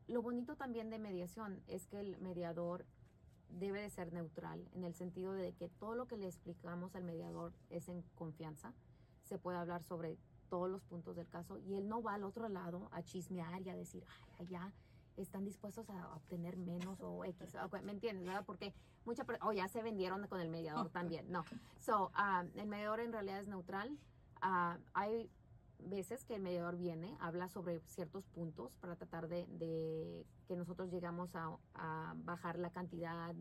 lo 0.07 0.21
bonito 0.21 0.57
también 0.57 0.91
de 0.91 0.99
mediación 0.99 1.63
es 1.67 1.87
que 1.87 2.01
el 2.01 2.19
mediador 2.19 2.85
debe 3.49 3.81
de 3.81 3.91
ser 3.91 4.13
neutral 4.13 4.69
en 4.73 4.85
el 4.85 4.95
sentido 4.95 5.33
de 5.33 5.53
que 5.55 5.69
todo 5.69 5.95
lo 5.95 6.07
que 6.07 6.17
le 6.17 6.27
explicamos 6.27 6.95
al 6.95 7.05
mediador 7.05 7.53
es 7.71 7.89
en 7.89 8.03
confianza, 8.15 8.75
se 9.23 9.39
puede 9.39 9.57
hablar 9.57 9.83
sobre 9.83 10.19
todos 10.51 10.69
los 10.69 10.83
puntos 10.83 11.17
del 11.17 11.29
caso 11.29 11.59
y 11.59 11.75
él 11.75 11.89
no 11.89 12.03
va 12.03 12.15
al 12.15 12.25
otro 12.25 12.49
lado 12.49 12.89
a 12.93 13.03
chismear 13.03 13.63
y 13.63 13.71
a 13.71 13.77
decir, 13.77 14.05
ay, 14.07 14.47
allá 14.47 14.73
están 15.17 15.45
dispuestos 15.45 15.89
a 15.91 16.15
obtener 16.15 16.57
menos 16.57 17.01
o 17.01 17.25
X, 17.25 17.57
¿me 17.83 17.93
entiendes? 17.93 18.27
¿verdad? 18.27 18.45
Porque 18.45 18.75
mucha, 19.05 19.25
o 19.43 19.53
ya 19.53 19.69
se 19.69 19.83
vendieron 19.83 20.27
con 20.27 20.41
el 20.41 20.49
mediador 20.49 20.91
también, 20.91 21.31
no. 21.31 21.45
So, 21.81 22.11
ah, 22.15 22.45
el 22.55 22.67
mediador 22.67 23.01
en 23.01 23.13
realidad 23.13 23.41
es 23.41 23.49
neutral. 23.49 23.99
Ah, 24.41 24.79
hay 24.93 25.31
veces 25.79 26.25
que 26.25 26.35
el 26.35 26.43
mediador 26.43 26.77
viene, 26.77 27.17
habla 27.21 27.49
sobre 27.49 27.81
ciertos 27.81 28.27
puntos 28.27 28.75
para 28.81 28.97
tratar 28.97 29.29
de, 29.29 29.47
de 29.47 30.27
que 30.47 30.57
nosotros 30.57 30.91
llegamos 30.91 31.35
a, 31.35 31.57
a 31.75 32.15
bajar 32.17 32.59
la 32.59 32.71
cantidad 32.71 33.35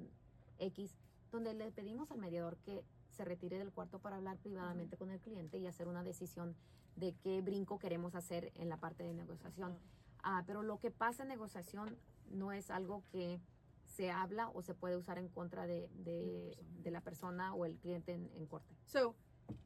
X, 0.60 0.96
donde 1.32 1.54
le 1.54 1.72
pedimos 1.72 2.12
al 2.12 2.20
mediador 2.20 2.58
que 2.58 2.84
se 3.10 3.26
retire 3.26 3.58
del 3.58 3.72
cuarto 3.72 4.00
para 4.00 4.18
hablar 4.18 4.38
privadamente 4.38 4.98
con 4.98 5.12
el 5.12 5.20
cliente 5.20 5.58
y 5.58 5.68
hacer 5.68 5.88
una 5.88 6.04
decisión 6.04 6.56
de 6.96 7.14
qué 7.24 7.42
brinco 7.42 7.80
queremos 7.80 8.16
hacer 8.16 8.52
en 8.56 8.70
la 8.70 8.78
parte 8.78 9.04
de 9.04 9.14
negociación. 9.14 9.78
Ah, 10.24 10.44
pero 10.48 10.64
lo 10.64 10.80
que 10.80 10.90
pasa 10.92 11.24
en 11.24 11.30
negociación 11.30 11.98
no 12.32 12.52
es 12.52 12.70
algo 12.72 13.04
que 13.12 13.40
se 13.86 14.10
habla 14.10 14.50
o 14.50 14.62
se 14.62 14.74
puede 14.74 14.96
usar 14.98 15.18
en 15.20 15.28
contra 15.30 15.68
de, 15.68 15.90
de- 15.94 16.58
de 16.82 16.92
la 16.92 17.02
persona 17.02 17.54
o 17.54 17.66
el 17.66 17.78
cliente 17.78 18.14
en, 18.14 18.32
en 18.34 18.48
corte. 18.48 18.74
So, 18.86 19.16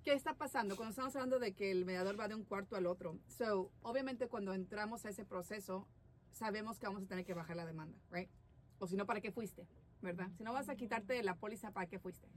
¿qué 0.04 0.14
está 0.14 0.34
pasando? 0.34 0.76
Cuando 0.76 0.90
estamos 0.92 1.16
hablando 1.16 1.40
de 1.40 1.54
que 1.54 1.72
el 1.72 1.86
mediador 1.86 2.20
va 2.20 2.28
de 2.28 2.36
un 2.36 2.44
cuarto 2.44 2.76
al 2.76 2.88
otro. 2.88 3.20
So, 3.28 3.72
obviamente 3.84 4.28
cuando 4.28 4.54
entramos 4.54 5.06
a 5.06 5.10
ese 5.10 5.24
proceso, 5.26 5.88
sabemos 6.32 6.80
que 6.80 6.88
vamos 6.88 7.04
a 7.04 7.08
tener 7.08 7.24
que 7.26 7.34
bajar 7.34 7.56
la 7.56 7.66
demanda, 7.66 7.98
right? 8.12 8.30
O 8.80 8.88
si 8.88 8.96
no, 8.96 9.06
¿para 9.06 9.22
qué 9.22 9.32
fuiste? 9.32 9.68
¿Verdad? 10.02 10.30
Si 10.38 10.44
no 10.44 10.54
vas 10.54 10.70
a 10.70 10.76
quitarte 10.76 11.14
de 11.14 11.24
la 11.24 11.36
póliza, 11.36 11.72
¿para 11.72 11.88
qué 11.88 11.98
fuiste? 12.00 12.28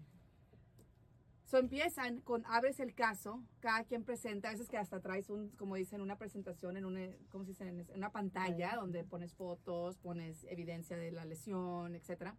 So, 1.50 1.58
empiezan 1.58 2.20
con, 2.20 2.46
abres 2.46 2.78
el 2.78 2.94
caso, 2.94 3.42
cada 3.58 3.82
quien 3.82 4.04
presenta, 4.04 4.48
a 4.48 4.52
veces 4.52 4.68
que 4.68 4.76
hasta 4.76 5.00
traes 5.00 5.30
un, 5.30 5.48
como 5.56 5.74
dicen, 5.74 6.00
una 6.00 6.16
presentación 6.16 6.76
en 6.76 6.84
una, 6.84 7.08
¿cómo 7.28 7.42
se 7.42 7.50
dice? 7.50 7.66
En 7.66 7.84
una 7.96 8.12
pantalla 8.12 8.76
donde 8.76 9.02
pones 9.02 9.34
fotos, 9.34 9.98
pones 9.98 10.44
evidencia 10.44 10.96
de 10.96 11.10
la 11.10 11.24
lesión, 11.24 11.96
etcétera. 11.96 12.36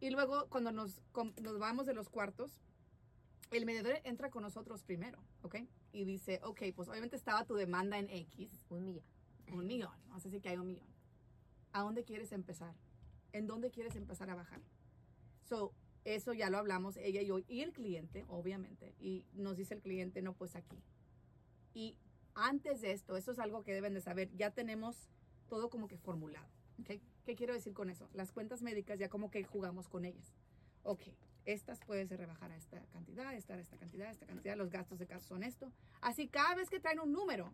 Y 0.00 0.08
luego 0.08 0.48
cuando 0.48 0.72
nos, 0.72 1.02
nos 1.42 1.58
vamos 1.58 1.84
de 1.84 1.92
los 1.92 2.08
cuartos, 2.08 2.62
el 3.50 3.66
mediador 3.66 4.00
entra 4.04 4.30
con 4.30 4.42
nosotros 4.42 4.82
primero, 4.82 5.22
¿ok? 5.42 5.56
Y 5.92 6.06
dice, 6.06 6.40
ok, 6.44 6.62
pues 6.74 6.88
obviamente 6.88 7.16
estaba 7.16 7.44
tu 7.44 7.56
demanda 7.56 7.98
en 7.98 8.08
X, 8.08 8.64
Un 8.70 8.86
millón. 8.86 9.04
un 9.52 9.66
millón, 9.66 9.92
vamos 10.06 10.24
a 10.24 10.28
decir 10.28 10.40
que 10.40 10.48
hay 10.48 10.56
un 10.56 10.66
millón. 10.66 10.88
¿A 11.72 11.82
dónde 11.82 12.04
quieres 12.04 12.32
empezar? 12.32 12.74
¿En 13.32 13.46
dónde 13.46 13.70
quieres 13.70 13.96
empezar 13.96 14.30
a 14.30 14.34
bajar? 14.34 14.62
So, 15.44 15.74
eso 16.06 16.32
ya 16.32 16.50
lo 16.50 16.58
hablamos 16.58 16.96
ella 16.96 17.20
y 17.20 17.26
yo 17.26 17.40
y 17.48 17.62
el 17.62 17.72
cliente, 17.72 18.24
obviamente. 18.28 18.94
Y 19.00 19.24
nos 19.32 19.56
dice 19.56 19.74
el 19.74 19.80
cliente, 19.80 20.22
no, 20.22 20.34
pues 20.34 20.54
aquí. 20.54 20.78
Y 21.74 21.98
antes 22.34 22.80
de 22.80 22.92
esto, 22.92 23.16
eso 23.16 23.32
es 23.32 23.38
algo 23.38 23.64
que 23.64 23.74
deben 23.74 23.92
de 23.92 24.00
saber, 24.00 24.30
ya 24.36 24.52
tenemos 24.52 25.10
todo 25.48 25.68
como 25.68 25.88
que 25.88 25.98
formulado. 25.98 26.48
¿ok? 26.80 27.00
¿Qué 27.24 27.34
quiero 27.34 27.54
decir 27.54 27.74
con 27.74 27.90
eso? 27.90 28.08
Las 28.12 28.30
cuentas 28.30 28.62
médicas 28.62 28.98
ya 28.98 29.08
como 29.08 29.30
que 29.30 29.42
jugamos 29.42 29.88
con 29.88 30.04
ellas. 30.04 30.32
Ok, 30.84 31.02
estas 31.44 31.80
puedes 31.80 32.08
rebajar 32.08 32.52
a 32.52 32.56
esta 32.56 32.80
cantidad, 32.92 33.34
esta 33.34 33.54
a 33.54 33.58
esta 33.58 33.76
cantidad, 33.76 34.08
esta 34.08 34.26
cantidad, 34.26 34.56
los 34.56 34.70
gastos 34.70 35.00
de 35.00 35.06
caso 35.06 35.26
son 35.26 35.42
esto. 35.42 35.72
Así 36.00 36.28
cada 36.28 36.54
vez 36.54 36.70
que 36.70 36.78
traen 36.78 37.00
un 37.00 37.12
número, 37.12 37.52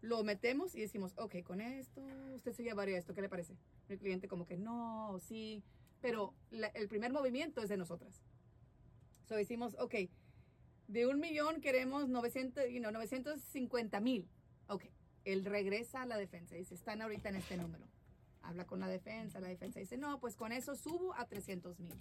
lo 0.00 0.24
metemos 0.24 0.74
y 0.74 0.80
decimos, 0.80 1.14
ok, 1.16 1.42
con 1.44 1.60
esto, 1.60 2.02
usted 2.34 2.52
se 2.52 2.64
llevaría 2.64 2.98
esto, 2.98 3.14
¿qué 3.14 3.22
le 3.22 3.28
parece? 3.28 3.56
El 3.88 3.98
cliente 3.98 4.26
como 4.26 4.44
que 4.44 4.56
no, 4.56 5.18
sí, 5.20 5.62
pero 6.06 6.32
la- 6.50 6.68
el 6.68 6.86
primer 6.86 7.12
movimiento 7.12 7.60
es 7.62 7.68
de 7.68 7.76
nosotras. 7.76 8.22
So 9.24 9.34
decimos, 9.34 9.74
ok, 9.80 9.94
de 10.86 11.06
un 11.08 11.18
millón 11.18 11.60
queremos 11.60 12.08
900, 12.08 12.68
you 12.70 12.78
know, 12.78 12.92
950 12.92 13.98
mil. 13.98 14.28
Ok, 14.68 14.84
él 15.24 15.44
regresa 15.44 16.02
a 16.02 16.06
la 16.06 16.16
defensa 16.16 16.54
y 16.54 16.58
dice, 16.58 16.76
están 16.76 17.02
ahorita 17.02 17.28
en 17.30 17.34
este 17.34 17.56
número. 17.56 17.88
Habla 18.42 18.66
con 18.66 18.78
la 18.78 18.86
defensa, 18.86 19.40
la 19.40 19.48
defensa 19.48 19.80
dice, 19.80 19.96
no, 19.96 20.20
pues 20.20 20.36
con 20.36 20.52
eso 20.52 20.76
subo 20.76 21.12
a 21.14 21.26
300 21.26 21.80
mil. 21.80 22.00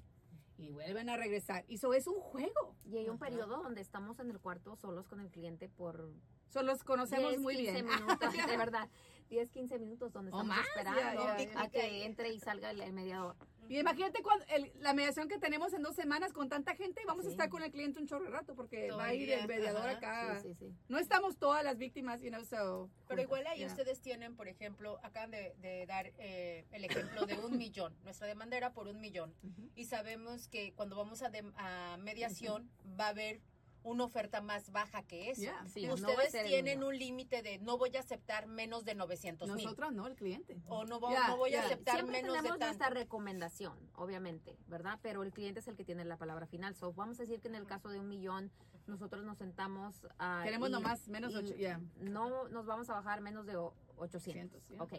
Y 0.59 0.69
vuelven 0.69 1.09
a 1.09 1.17
regresar. 1.17 1.65
Y 1.67 1.75
eso 1.75 1.91
es 1.95 2.05
un 2.05 2.19
juego. 2.19 2.75
Y 2.85 2.97
hay 2.97 3.09
un 3.09 3.15
Ajá. 3.15 3.25
periodo 3.25 3.63
donde 3.63 3.81
estamos 3.81 4.19
en 4.19 4.29
el 4.29 4.39
cuarto 4.39 4.75
solos 4.75 5.07
con 5.07 5.19
el 5.19 5.31
cliente 5.31 5.67
por 5.67 6.13
Solo 6.55 6.71
los 6.71 6.85
conocemos 6.85 7.31
10, 7.31 7.41
muy 7.41 7.55
15 7.57 7.71
bien. 7.73 7.85
minutos, 7.85 8.19
de 8.47 8.57
verdad. 8.57 8.87
10, 9.29 9.49
15 9.49 9.77
minutos 9.79 10.13
donde 10.13 10.29
estamos 10.29 10.45
más, 10.47 10.65
esperando 10.67 11.01
ya, 11.01 11.37
ya, 11.37 11.51
ya. 11.51 11.61
a 11.63 11.67
que 11.69 12.05
entre 12.05 12.31
y 12.31 12.39
salga 12.39 12.71
el, 12.71 12.79
el 12.79 12.93
mediador. 12.93 13.35
Y 13.67 13.77
imagínate 13.79 14.21
cuando 14.23 14.45
el- 14.47 14.71
la 14.79 14.93
mediación 14.93 15.27
que 15.27 15.37
tenemos 15.37 15.73
en 15.73 15.81
dos 15.81 15.95
semanas 15.95 16.31
con 16.31 16.47
tanta 16.47 16.75
gente 16.75 17.01
y 17.01 17.05
vamos 17.05 17.25
a 17.25 17.29
Sí. 17.29 17.33
estar 17.33 17.49
con 17.49 17.61
el 17.63 17.71
cliente 17.71 17.99
un 17.99 18.07
chorro 18.07 18.23
de 18.25 18.29
rato 18.29 18.55
porque 18.55 18.87
Todo 18.87 18.99
va 18.99 19.05
a 19.05 19.13
ir 19.13 19.29
el 19.31 19.47
mediador 19.47 19.81
ajá. 19.89 19.97
acá. 19.97 20.39
Sí, 20.41 20.49
sí, 20.53 20.67
sí. 20.69 20.75
No 20.87 20.97
estamos 20.97 21.35
todas 21.37 21.61
las 21.65 21.77
víctimas, 21.77 22.21
you 22.21 22.29
know, 22.29 22.45
so. 22.45 22.89
Pero 23.09 23.21
igual 23.21 23.45
ahí 23.47 23.57
Yeah. 23.59 23.67
ustedes 23.67 23.99
tienen, 23.99 24.35
por 24.37 24.47
ejemplo, 24.47 24.97
acaban 25.03 25.31
de, 25.31 25.55
de 25.57 25.85
dar 25.87 26.13
eh, 26.19 26.65
el 26.71 26.85
ejemplo 26.85 27.25
de 27.25 27.37
un 27.39 27.57
millón. 27.57 27.93
Nuestra 28.05 28.27
demanda 28.27 28.55
era 28.55 28.71
por 28.71 28.87
un 28.87 29.01
millón. 29.01 29.33
Ujú. 29.43 29.69
Y 29.75 29.85
sabemos 29.85 30.47
que 30.47 30.71
cuando 30.73 30.95
vamos 30.95 31.21
a, 31.23 31.29
dem- 31.31 31.51
a 31.57 31.97
mediación 31.97 32.69
va 32.97 33.07
a 33.07 33.09
haber 33.09 33.41
una 33.85 34.03
oferta 34.03 34.41
más 34.41 34.71
baja 34.71 35.03
que 35.03 35.29
eso. 35.29 35.41
Yeah. 35.41 35.63
Sí, 35.67 35.87
Ustedes 35.89 36.31
tienen 36.47 36.83
un 36.83 36.97
límite 36.97 37.43
de 37.43 37.59
no 37.59 37.77
voy 37.77 37.95
a 37.95 37.99
aceptar 37.99 38.47
menos 38.47 38.83
de 38.83 38.95
900 38.95 39.47
mil. 39.47 39.63
Nosotras 39.63 39.93
no, 39.93 40.07
el 40.07 40.15
cliente. 40.15 40.57
O 40.67 40.85
no, 40.85 40.99
Yeah, 41.09 41.27
no 41.27 41.37
voy 41.37 41.53
a 41.53 41.63
aceptar 41.63 41.95
Siempre 41.95 42.17
menos 42.23 42.33
de 42.33 42.39
tenemos 42.39 42.59
nuestra 42.59 42.87
tanto. 42.87 42.99
recomendación, 42.99 43.77
obviamente, 43.95 44.57
¿verdad? 44.67 44.99
Pero 45.03 45.21
el 45.21 45.31
cliente 45.31 45.59
es 45.59 45.67
el 45.67 45.75
que 45.75 45.83
tiene 45.85 46.03
la 46.03 46.17
palabra 46.17 46.47
final. 46.47 46.73
So, 46.75 46.93
vamos 46.93 47.19
a 47.19 47.23
decir 47.23 47.39
que 47.41 47.47
en 47.47 47.55
el 47.55 47.67
caso 47.67 47.89
de 47.89 47.99
un 47.99 48.09
millón, 48.09 48.51
nosotros 48.87 49.23
nos 49.23 49.37
sentamos 49.37 50.07
a... 50.17 50.41
Queremos 50.43 50.71
nomás 50.71 51.07
menos 51.07 51.35
ocho, 51.35 51.53
yeah. 51.55 51.79
No 51.99 52.47
nos 52.49 52.65
vamos 52.65 52.89
a 52.89 52.93
bajar 52.95 53.21
menos 53.21 53.45
de 53.45 53.55
o- 53.55 53.73
800. 53.97 54.61
800, 54.61 54.67
yeah. 54.67 54.81
Ok. 54.81 54.93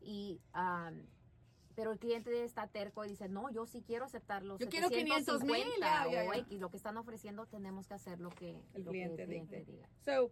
Y, 0.00 0.40
um, 0.54 1.06
pero 1.74 1.92
el 1.92 1.98
cliente 1.98 2.44
está 2.44 2.66
terco 2.66 3.04
y 3.04 3.08
dice, 3.08 3.28
no, 3.28 3.50
yo 3.50 3.66
sí 3.66 3.82
quiero 3.82 4.04
aceptar 4.04 4.44
los 4.44 4.58
Yo 4.58 4.68
quiero 4.68 4.88
500,000, 4.88 5.64
750 5.64 6.10
ya, 6.10 6.24
ya, 6.24 6.30
o. 6.30 6.34
X, 6.34 6.60
lo 6.60 6.70
que 6.70 6.76
están 6.76 6.96
ofreciendo, 6.96 7.46
tenemos 7.46 7.86
que 7.86 7.94
hacer 7.94 8.20
lo 8.20 8.30
que 8.30 8.50
El 8.74 8.84
lo 8.84 8.92
que 8.92 8.98
cliente 8.98 9.22
el 9.22 9.28
cliente 9.28 9.56
dicte. 9.56 9.72
diga. 9.72 9.88
So, 10.04 10.30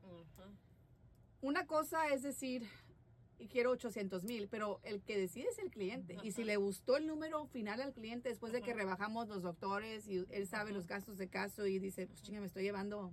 una 1.40 1.66
cosa 1.66 2.09
es 2.09 2.23
decir, 2.23 2.66
quiero 3.49 3.70
800 3.70 4.25
mil, 4.25 4.49
pero 4.49 4.80
el 4.82 5.02
que 5.02 5.18
decide 5.18 5.49
es 5.49 5.59
el 5.59 5.70
cliente. 5.70 6.16
Y 6.23 6.32
si 6.32 6.44
le 6.44 6.56
gustó 6.56 6.97
el 6.97 7.06
número 7.06 7.47
final 7.47 7.80
al 7.80 7.92
cliente 7.92 8.28
después 8.28 8.52
de 8.52 8.61
que 8.61 8.75
rebajamos 8.75 9.28
los 9.28 9.42
doctores 9.42 10.06
y 10.09 10.25
él 10.30 10.47
sabe 10.47 10.73
los 10.73 10.87
gastos 10.87 11.16
de 11.16 11.28
caso 11.28 11.66
y 11.66 11.78
dice, 11.78 12.06
pues 12.06 12.23
chinga, 12.23 12.40
me 12.40 12.47
estoy 12.47 12.62
llevando 12.64 13.12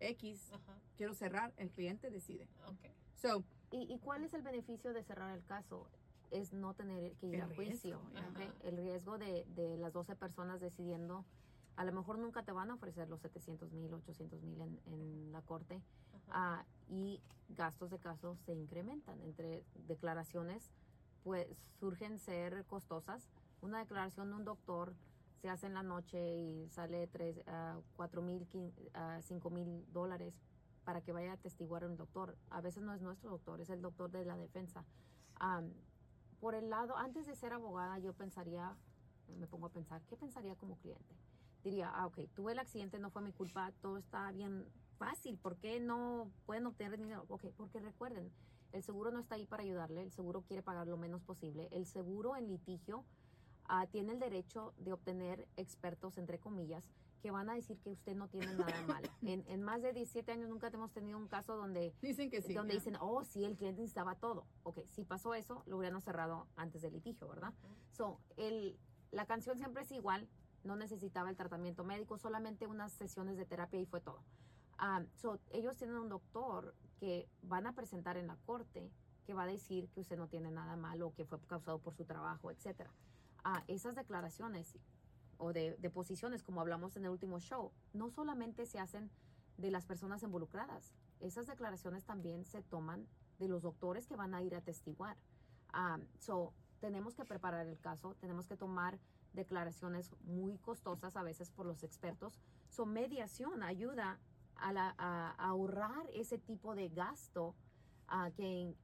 X, 0.00 0.50
quiero 0.96 1.14
cerrar, 1.14 1.52
el 1.56 1.70
cliente 1.70 2.10
decide. 2.10 2.48
ok. 2.66 2.86
So, 3.14 3.44
¿Y, 3.72 3.92
y 3.92 3.98
cuál 3.98 4.24
es 4.24 4.34
el 4.34 4.42
beneficio 4.42 4.92
de 4.92 5.02
cerrar 5.04 5.36
el 5.36 5.44
caso? 5.44 5.88
Es 6.30 6.52
no 6.52 6.74
tener 6.74 7.16
que 7.16 7.26
ir 7.26 7.34
El 7.36 7.42
a 7.42 7.46
juicio. 7.54 7.98
riesgo, 7.98 8.30
¿ok? 8.30 8.40
ajá. 8.40 8.54
El 8.62 8.76
riesgo 8.76 9.18
de, 9.18 9.44
de 9.56 9.76
las 9.76 9.92
12 9.92 10.14
personas 10.14 10.60
decidiendo, 10.60 11.24
a 11.76 11.84
lo 11.84 11.92
mejor 11.92 12.18
nunca 12.18 12.42
te 12.44 12.52
van 12.52 12.70
a 12.70 12.74
ofrecer 12.74 13.08
los 13.08 13.20
700 13.20 13.72
mil, 13.72 13.92
800 13.92 14.42
mil 14.42 14.60
en, 14.60 14.80
en 14.86 15.32
la 15.32 15.42
corte. 15.42 15.80
Ah, 16.28 16.64
y 16.88 17.20
gastos 17.48 17.90
de 17.90 17.98
caso 17.98 18.36
se 18.36 18.52
incrementan. 18.54 19.20
Entre 19.22 19.64
declaraciones, 19.74 20.70
pues 21.24 21.48
surgen 21.80 22.18
ser 22.18 22.64
costosas. 22.66 23.28
Una 23.60 23.80
declaración 23.80 24.28
de 24.30 24.36
un 24.36 24.44
doctor 24.44 24.94
se 25.42 25.48
hace 25.48 25.66
en 25.66 25.74
la 25.74 25.82
noche 25.82 26.36
y 26.36 26.68
sale 26.68 27.06
tres, 27.08 27.40
ah, 27.46 27.80
cuatro 27.96 28.22
mil, 28.22 28.46
quin- 28.48 28.72
ah, 28.94 29.18
cinco 29.22 29.50
mil 29.50 29.84
dólares 29.92 30.34
para 30.84 31.00
que 31.00 31.12
vaya 31.12 31.32
a 31.32 31.36
testiguar 31.36 31.84
un 31.84 31.96
doctor. 31.96 32.36
A 32.50 32.60
veces 32.60 32.82
no 32.84 32.94
es 32.94 33.00
nuestro 33.02 33.30
doctor, 33.30 33.60
es 33.60 33.70
el 33.70 33.82
doctor 33.82 34.10
de 34.10 34.24
la 34.24 34.36
defensa. 34.36 34.84
Am, 35.36 35.72
por 36.40 36.54
el 36.54 36.70
lado, 36.70 36.96
antes 36.96 37.26
de 37.26 37.36
ser 37.36 37.52
abogada, 37.52 37.98
yo 37.98 38.14
pensaría, 38.14 38.74
me 39.38 39.46
pongo 39.46 39.66
a 39.66 39.70
pensar, 39.70 40.00
¿qué 40.08 40.16
pensaría 40.16 40.56
como 40.56 40.76
cliente? 40.78 41.14
Diría, 41.62 41.90
ah, 41.94 42.06
ok, 42.06 42.20
tuve 42.34 42.52
el 42.52 42.58
accidente, 42.58 42.98
no 42.98 43.10
fue 43.10 43.20
mi 43.22 43.32
culpa, 43.32 43.70
todo 43.82 43.98
está 43.98 44.32
bien 44.32 44.64
fácil, 44.98 45.36
¿por 45.36 45.56
qué 45.58 45.78
no 45.78 46.30
pueden 46.46 46.66
obtener 46.66 46.96
dinero? 46.96 47.26
Ok, 47.28 47.44
porque 47.56 47.78
recuerden, 47.78 48.32
el 48.72 48.82
seguro 48.82 49.10
no 49.10 49.20
está 49.20 49.34
ahí 49.34 49.44
para 49.46 49.62
ayudarle, 49.62 50.02
el 50.02 50.12
seguro 50.12 50.42
quiere 50.42 50.62
pagar 50.62 50.86
lo 50.86 50.96
menos 50.96 51.22
posible. 51.22 51.68
El 51.72 51.86
seguro 51.86 52.36
en 52.36 52.48
litigio 52.48 53.04
ah, 53.64 53.86
tiene 53.86 54.12
el 54.12 54.20
derecho 54.20 54.72
de 54.78 54.92
obtener 54.92 55.46
expertos, 55.56 56.16
entre 56.18 56.38
comillas, 56.38 56.84
que 57.20 57.30
van 57.30 57.48
a 57.50 57.54
decir 57.54 57.78
que 57.78 57.90
usted 57.90 58.14
no 58.16 58.28
tiene 58.28 58.52
nada 58.54 58.82
mal. 58.86 59.10
En, 59.22 59.44
en 59.48 59.62
más 59.62 59.82
de 59.82 59.92
17 59.92 60.32
años 60.32 60.48
nunca 60.48 60.68
hemos 60.68 60.92
tenido 60.92 61.18
un 61.18 61.28
caso 61.28 61.56
donde 61.56 61.94
Dicen 62.02 62.30
que 62.30 62.42
sí. 62.42 62.54
donde 62.54 62.74
dicen, 62.74 62.96
oh, 63.00 63.24
sí, 63.24 63.44
el 63.44 63.56
cliente 63.56 63.80
necesitaba 63.82 64.14
todo. 64.16 64.46
Ok, 64.62 64.80
si 64.88 65.04
pasó 65.04 65.34
eso, 65.34 65.62
lo 65.66 65.78
hubieran 65.78 66.00
cerrado 66.00 66.46
antes 66.56 66.82
del 66.82 66.92
litigio, 66.94 67.28
¿verdad? 67.28 67.52
So, 67.90 68.20
el, 68.36 68.78
la 69.10 69.26
canción 69.26 69.58
siempre 69.58 69.82
es 69.82 69.92
igual, 69.92 70.28
no 70.64 70.76
necesitaba 70.76 71.30
el 71.30 71.36
tratamiento 71.36 71.84
médico, 71.84 72.18
solamente 72.18 72.66
unas 72.66 72.92
sesiones 72.92 73.36
de 73.36 73.44
terapia 73.46 73.80
y 73.80 73.86
fue 73.86 74.00
todo. 74.00 74.22
Ah, 74.78 75.02
so, 75.16 75.38
ellos 75.50 75.76
tienen 75.76 75.96
un 75.96 76.08
doctor 76.08 76.74
que 76.98 77.28
van 77.42 77.66
a 77.66 77.74
presentar 77.74 78.16
en 78.16 78.26
la 78.26 78.36
corte 78.46 78.90
que 79.26 79.34
va 79.34 79.42
a 79.44 79.46
decir 79.46 79.88
que 79.90 80.00
usted 80.00 80.16
no 80.16 80.26
tiene 80.28 80.50
nada 80.50 80.76
malo, 80.76 81.12
que 81.14 81.24
fue 81.24 81.38
causado 81.46 81.78
por 81.78 81.94
su 81.94 82.04
trabajo, 82.04 82.50
etcétera. 82.50 82.90
Ah, 83.44 83.62
esas 83.68 83.94
declaraciones 83.94 84.76
o 85.40 85.52
de, 85.52 85.76
de 85.78 85.90
posiciones, 85.90 86.42
como 86.42 86.60
hablamos 86.60 86.96
en 86.96 87.04
el 87.04 87.10
último 87.10 87.40
show, 87.40 87.72
no 87.92 88.10
solamente 88.10 88.66
se 88.66 88.78
hacen 88.78 89.10
de 89.56 89.70
las 89.70 89.86
personas 89.86 90.22
involucradas, 90.22 90.92
esas 91.20 91.46
declaraciones 91.46 92.04
también 92.04 92.44
se 92.44 92.62
toman 92.62 93.06
de 93.38 93.48
los 93.48 93.62
doctores 93.62 94.06
que 94.06 94.16
van 94.16 94.34
a 94.34 94.42
ir 94.42 94.54
a 94.54 94.60
testiguar. 94.60 95.16
Ah, 95.72 95.98
so, 96.18 96.52
tenemos 96.80 97.14
que 97.14 97.24
preparar 97.24 97.66
el 97.66 97.78
caso, 97.78 98.14
tenemos 98.20 98.46
que 98.46 98.56
tomar 98.56 98.98
declaraciones 99.32 100.10
muy 100.24 100.58
costosas 100.58 101.16
a 101.16 101.22
veces 101.22 101.50
por 101.50 101.66
los 101.66 101.82
expertos. 101.82 102.38
So, 102.68 102.86
mediación 102.86 103.62
ayuda 103.62 104.18
a, 104.56 104.72
la- 104.72 104.94
a- 104.98 105.34
a 105.38 105.48
ahorrar 105.48 106.06
ese 106.12 106.38
tipo 106.38 106.74
de 106.74 106.88
gasto 106.88 107.54
ah, 108.08 108.30
que, 108.34 108.74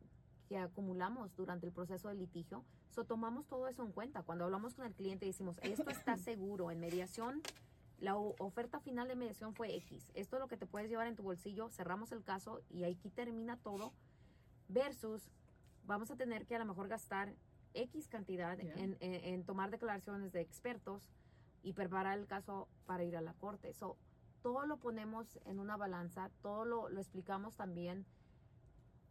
que 0.48 0.58
acumulamos 0.58 1.34
durante 1.36 1.66
el 1.66 1.72
proceso 1.72 2.08
de 2.08 2.14
litigio. 2.14 2.64
So, 2.90 3.04
tomamos 3.04 3.46
todo 3.46 3.68
eso 3.68 3.82
en 3.84 3.92
cuenta. 3.92 4.22
Cuando 4.22 4.44
hablamos 4.44 4.74
con 4.74 4.86
el 4.86 4.94
cliente 4.94 5.26
y 5.26 5.28
decimos, 5.28 5.58
esto 5.62 5.88
está 5.90 6.16
seguro 6.16 6.70
en 6.70 6.80
mediación, 6.80 7.42
la 7.98 8.16
oferta 8.16 8.80
final 8.80 9.08
de 9.08 9.16
mediación 9.16 9.54
fue 9.54 9.74
X. 9.76 10.10
Esto 10.14 10.36
es 10.36 10.40
lo 10.40 10.48
que 10.48 10.56
te 10.56 10.66
puedes 10.66 10.88
llevar 10.88 11.06
en 11.06 11.16
tu 11.16 11.22
bolsillo, 11.22 11.68
cerramos 11.70 12.12
el 12.12 12.22
caso 12.22 12.62
y 12.70 12.84
aquí 12.84 13.10
termina 13.10 13.56
todo. 13.58 13.92
Versus, 14.68 15.30
vamos 15.84 16.10
a 16.10 16.16
tener 16.16 16.46
que 16.46 16.56
a 16.56 16.58
lo 16.58 16.64
mejor 16.64 16.88
gastar 16.88 17.34
X 17.74 18.08
cantidad 18.08 18.56
Ya. 18.58 18.72
en, 18.74 18.96
en- 19.00 19.24
en 19.24 19.44
tomar 19.44 19.70
declaraciones 19.70 20.32
de 20.32 20.40
expertos 20.40 21.08
y 21.62 21.72
preparar 21.74 22.18
el 22.18 22.26
caso 22.26 22.68
para 22.86 23.04
ir 23.04 23.16
a 23.16 23.20
la 23.20 23.34
corte. 23.34 23.72
So, 23.74 23.96
todo 24.42 24.66
lo 24.66 24.76
ponemos 24.78 25.38
en 25.44 25.58
una 25.58 25.76
balanza, 25.76 26.30
todo 26.42 26.64
lo, 26.64 26.88
lo 26.88 27.00
explicamos 27.00 27.56
también. 27.56 28.06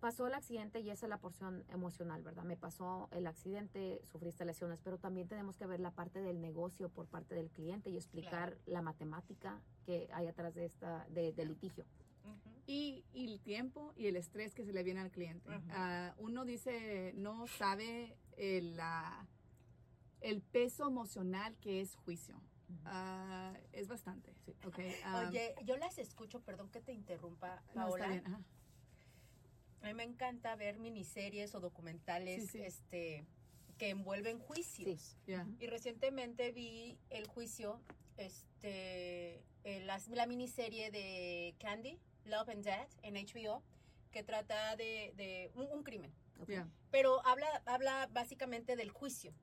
Pasó 0.06 0.28
el 0.28 0.36
accidente 0.36 0.82
y 0.82 0.92
esa 0.92 1.08
es 1.08 1.10
la 1.10 1.18
porción 1.18 1.64
emocional, 1.70 2.22
¿verdad? 2.22 2.44
Me 2.44 2.56
pasó 2.56 3.10
el 3.12 3.26
accidente, 3.26 4.00
sufriste 4.06 4.46
lesiones, 4.46 4.80
pero 4.84 5.00
también 5.00 5.28
tenemos 5.28 5.58
que 5.58 5.66
ver 5.66 5.80
la 5.80 5.90
parte 5.90 6.22
del 6.22 6.40
negocio 6.42 6.90
por 6.90 7.08
parte 7.08 7.34
del 7.34 7.50
cliente 7.50 7.90
y 7.90 7.96
explicar 7.98 8.56
la 8.68 8.84
matemática 8.84 9.60
que 9.84 10.08
hay 10.14 10.28
atrás 10.28 10.54
de 10.54 10.66
esta 10.66 11.08
de, 11.10 11.34
de 11.34 11.46
litigio. 11.46 11.86
Y, 12.68 13.04
y 13.14 13.34
el 13.34 13.40
tiempo 13.40 13.94
y 13.96 14.06
el 14.06 14.16
estrés 14.16 14.54
que 14.54 14.64
se 14.64 14.74
le 14.74 14.84
viene 14.84 15.00
al 15.02 15.10
cliente. 15.10 15.50
Ah, 15.72 16.14
uno 16.20 16.46
dice, 16.46 17.14
no 17.16 17.48
sabe 17.48 18.16
el, 18.38 18.78
la- 18.78 19.26
el 20.22 20.44
peso 20.44 20.88
emocional 20.88 21.58
que 21.58 21.82
es 21.82 21.96
juicio. 21.96 22.40
Ah, 22.86 23.56
es 23.72 23.88
bastante. 23.88 24.36
ok, 24.68 24.78
ah, 25.04 25.26
Oye, 25.30 25.56
yo 25.64 25.78
las 25.78 25.98
escucho, 25.98 26.42
perdón 26.42 26.70
que 26.70 26.80
te 26.80 26.94
interrumpa, 26.94 27.64
no, 27.74 27.88
está 27.88 28.06
Paola. 28.06 28.08
bien. 28.10 28.46
A 29.82 29.88
mí 29.88 29.94
me 29.94 30.04
encanta 30.04 30.56
ver 30.56 30.80
miniseries 30.80 31.54
o 31.56 31.60
documentales 31.60 32.44
Sí, 32.44 32.48
sí. 32.60 32.62
este 32.64 33.26
que 33.78 33.90
envuelven 33.90 34.40
juicios. 34.40 35.18
Y 35.60 35.68
recientemente 35.68 36.52
vi 36.54 36.98
el 37.10 37.28
juicio, 37.28 37.82
este, 38.16 39.44
eh, 39.66 39.82
las- 39.86 40.08
la, 40.08 40.26
miniserie 40.28 40.92
de 40.92 41.56
Candy, 41.60 42.00
Love 42.24 42.50
and 42.50 42.64
Death, 42.64 42.90
en 43.04 43.16
HBO, 43.18 43.64
que 44.12 44.24
trata 44.24 44.76
de, 44.78 45.12
de 45.18 45.52
un, 45.56 45.68
un 45.72 45.84
crimen. 45.84 46.14
Ok. 46.40 46.50
Ya. 46.50 46.70
Pero 46.90 47.26
habla, 47.26 47.48
habla 47.66 48.08
básicamente 48.12 48.76
del 48.78 48.90
juicio. 48.92 49.34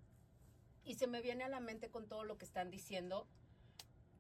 Y 0.85 0.95
se 0.95 1.07
me 1.07 1.21
viene 1.21 1.45
a 1.45 1.49
la 1.49 1.61
mente 1.61 1.91
con 1.91 2.09
todo 2.09 2.25
lo 2.25 2.39
que 2.39 2.45
están 2.47 2.71
diciendo, 2.71 3.29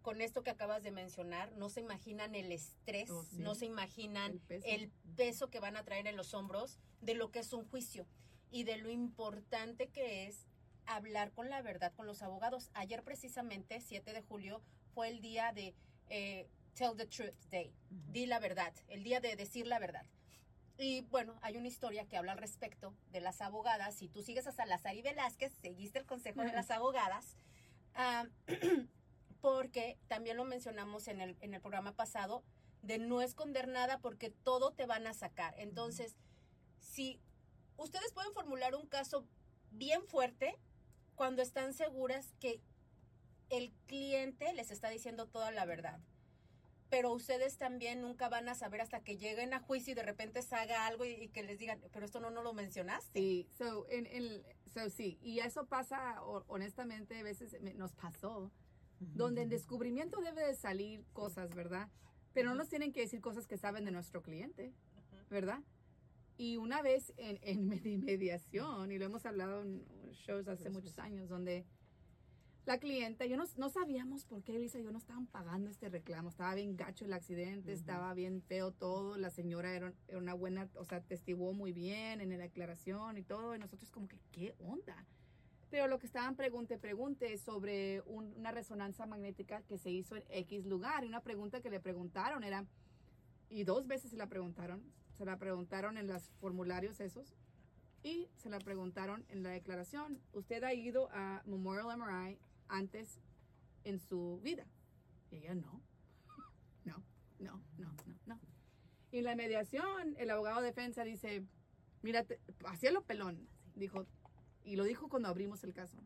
con 0.03 0.21
esto 0.21 0.43
que 0.43 0.51
acabas 0.51 0.83
de 0.83 0.91
mencionar, 0.91 1.53
no 1.53 1.69
se 1.69 1.81
imaginan 1.81 2.35
el 2.35 2.53
estrés, 2.53 3.11
Oh, 3.11 3.23
sí. 3.25 3.39
no 3.39 3.55
se 3.55 3.67
imaginan 3.67 4.33
El 4.33 4.41
peso. 4.41 4.67
el 4.67 4.91
peso 5.17 5.51
que 5.51 5.61
van 5.61 5.77
a 5.77 5.85
traer 5.85 6.07
en 6.07 6.17
los 6.17 6.35
hombros 6.35 6.79
de 7.01 7.15
lo 7.15 7.31
que 7.31 7.39
es 7.41 7.53
un 7.53 7.65
juicio 7.69 8.07
y 8.51 8.65
de 8.65 8.77
lo 8.77 8.91
importante 8.91 9.89
que 9.89 10.27
es 10.27 10.47
hablar 10.87 11.33
con 11.33 11.49
la 11.49 11.63
verdad 11.63 11.93
con 11.95 12.07
los 12.07 12.23
abogados. 12.23 12.71
Ayer 12.75 13.03
precisamente, 13.03 13.81
7 13.81 14.13
de 14.13 14.23
julio, 14.23 14.61
fue 14.95 15.09
el 15.09 15.21
día 15.21 15.53
de 15.53 15.75
eh, 16.09 16.49
Tell 16.75 16.97
the 16.97 17.07
Truth 17.07 17.35
Day, 17.51 17.73
di 17.91 18.27
la 18.27 18.39
verdad, 18.41 18.75
el 18.89 19.03
día 19.05 19.21
de 19.21 19.37
decir 19.37 19.67
la 19.67 19.79
verdad. 19.79 20.05
Y 20.79 21.03
bueno, 21.03 21.39
hay 21.43 21.57
una 21.57 21.69
historia 21.69 22.07
que 22.07 22.17
habla 22.17 22.33
al 22.33 22.39
respecto 22.39 22.95
de 23.13 23.21
las 23.21 23.41
abogadas. 23.41 23.95
Si 23.95 24.09
tú 24.09 24.23
sigues 24.23 24.47
a 24.47 24.53
Salazar 24.53 24.97
y 24.97 25.03
Velázquez, 25.03 25.53
seguiste 25.61 25.99
el 26.01 26.07
consejo 26.07 26.41
de 26.43 26.53
las 26.53 26.71
abogadas, 26.71 27.37
ah, 27.95 28.27
porque 29.43 29.99
también 30.09 30.39
lo 30.39 30.45
mencionamos 30.45 31.09
en 31.09 31.21
el, 31.21 31.37
en 31.43 31.53
el 31.53 31.61
programa 31.61 31.93
pasado, 31.93 32.43
de 32.81 32.99
no 32.99 33.21
esconder 33.21 33.69
nada 33.69 33.99
porque 33.99 34.31
todo 34.31 34.71
te 34.73 34.87
van 34.87 35.07
a 35.07 35.13
sacar. 35.13 35.55
Entonces, 35.59 36.17
si 36.81 37.21
ustedes 37.77 38.13
pueden 38.13 38.33
formular 38.33 38.75
un 38.75 38.87
caso 38.87 39.27
bien 39.73 40.03
fuerte 40.07 40.57
cuando 41.17 41.43
están 41.43 41.75
seguras 41.75 42.33
que 42.41 42.61
el 43.51 43.73
cliente 43.87 44.53
les 44.55 44.71
está 44.71 44.89
diciendo 44.89 45.27
toda 45.27 45.51
la 45.51 45.67
verdad. 45.67 46.01
Pero 46.89 47.11
ustedes 47.13 47.57
también 47.57 48.01
nunca 48.03 48.29
van 48.29 48.49
a 48.49 48.55
saber 48.55 48.81
hasta 48.81 49.01
que 49.01 49.17
lleguen 49.17 49.55
a 49.55 49.61
juicio 49.61 49.93
y 49.93 49.95
de 49.95 50.03
repente 50.03 50.43
se 50.43 50.55
haga 50.55 50.87
algo 50.87 51.05
y, 51.05 51.11
y 51.13 51.29
que 51.29 51.43
les 51.43 51.59
digan, 51.59 51.81
pero 51.93 52.05
esto 52.05 52.21
no, 52.21 52.31
no 52.31 52.43
lo 52.43 52.53
mencionaste. 52.53 53.19
Sí, 53.19 53.49
so, 53.57 53.87
en, 53.91 54.07
en- 54.07 54.43
so, 54.73 54.89
sí, 54.91 55.19
y 55.23 55.41
eso 55.41 55.67
pasa, 55.67 56.23
ho- 56.23 56.45
honestamente, 56.49 57.19
a 57.19 57.23
veces 57.23 57.57
nos 57.77 57.93
pasó, 57.95 58.51
donde 59.15 59.43
en 59.43 59.49
descubrimiento 59.49 60.21
debe 60.21 60.47
de 60.47 60.55
salir 60.55 61.05
cosas, 61.13 61.55
¿verdad? 61.55 61.89
Pero 62.33 62.49
no 62.51 62.55
nos 62.55 62.69
tienen 62.69 62.93
que 62.93 63.01
decir 63.01 63.21
cosas 63.21 63.47
que 63.47 63.57
saben 63.57 63.85
de 63.85 63.91
nuestro 63.91 64.23
cliente, 64.23 64.73
¿verdad? 65.31 65.61
Y 66.39 66.57
una 66.57 66.83
vez 66.83 67.13
en, 67.17 67.39
en 67.43 67.69
medi- 67.71 67.99
mediación, 67.99 68.91
y 68.91 68.99
lo 68.99 69.05
hemos 69.05 69.27
hablado 69.27 69.63
en 69.63 69.85
shows 70.13 70.49
hace 70.49 70.71
muchos 70.71 70.99
años, 70.99 71.29
donde 71.29 71.65
la 72.65 72.79
clienta, 72.79 73.27
yo 73.27 73.37
no, 73.37 73.45
no 73.57 73.69
sabíamos 73.71 74.25
por 74.25 74.45
qué 74.45 74.55
Elisa 74.55 74.79
y 74.79 74.85
yo 74.85 74.93
no 74.93 74.99
estaban 74.99 75.27
pagando 75.27 75.69
este 75.69 75.89
reclamo, 75.89 76.29
estaba 76.29 76.55
bien 76.55 76.77
gacho 76.77 77.05
el 77.05 77.13
accidente, 77.13 77.73
estaba 77.73 78.15
bien 78.15 78.41
feo 78.41 78.71
todo, 78.71 79.19
la 79.19 79.31
señora 79.31 79.75
era, 79.75 79.93
era 80.07 80.19
una 80.19 80.33
buena, 80.35 80.69
o 80.77 80.85
sea, 80.85 81.01
testiguó 81.01 81.53
muy 81.53 81.73
bien 81.73 82.21
en 82.21 82.31
la 82.31 82.39
declaración 82.39 83.19
y 83.19 83.23
todo, 83.25 83.57
y 83.57 83.59
nosotros 83.59 83.91
como 83.91 84.07
que, 84.07 84.19
¿qué 84.31 84.55
onda? 84.61 85.05
Pero 85.73 85.87
lo 85.89 85.99
que 85.99 86.05
estaban 86.05 86.37
pregunte, 86.37 86.77
pregunte 86.77 87.39
sobre 87.39 88.03
un- 88.03 88.35
una 88.37 88.51
resonancia 88.51 89.07
magnética 89.07 89.63
que 89.63 89.79
se 89.79 89.89
hizo 89.91 90.17
en 90.17 90.23
X 90.29 90.67
lugar, 90.67 91.03
y 91.03 91.09
una 91.09 91.23
pregunta 91.23 91.63
que 91.63 91.71
le 91.71 91.81
preguntaron 91.81 92.45
era, 92.45 92.67
y 93.49 93.65
dos 93.65 93.87
veces 93.87 94.11
se 94.11 94.19
la 94.19 94.27
preguntaron, 94.27 94.83
se 95.17 95.25
la 95.25 95.39
preguntaron 95.39 95.97
en 95.97 96.09
los 96.09 96.29
formularios 96.43 97.01
esos, 97.01 97.33
y 98.03 98.29
se 98.37 98.51
la 98.51 98.59
preguntaron 98.59 99.25
en 99.31 99.43
la 99.43 99.49
declaración, 99.49 100.21
¿usted 100.35 100.63
ha 100.63 100.75
ido 100.75 101.09
a 101.11 101.43
Memorial 101.47 101.87
MRI 101.99 102.39
antes 102.69 103.19
en 103.85 103.99
su 103.99 104.41
vida? 104.43 104.67
Y 105.31 105.37
ella 105.37 105.55
no, 105.55 105.81
no, 106.85 107.03
no, 107.39 107.63
no, 107.79 107.95
no, 108.07 108.15
no. 108.27 108.41
Y 109.11 109.21
en 109.21 109.25
la 109.25 109.35
mediación, 109.37 110.17
el 110.19 110.29
abogado 110.29 110.61
de 110.61 110.67
defensa 110.67 111.03
dice, 111.03 111.43
mira, 112.03 112.27
hacía 112.67 112.93
lo 112.93 113.01
pelón, 113.05 113.49
dijo, 113.75 114.07
y 114.65 114.77
lo 114.77 114.85
dijo 114.85 115.09
cuando 115.09 115.29
abrimos 115.29 115.63
el 115.65 115.73
caso. 115.73 115.97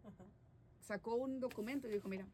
Sacó 0.81 1.17
un 1.17 1.41
documento 1.41 1.89
y 1.89 1.91
dijo, 1.93 2.09
mira, 2.09 2.27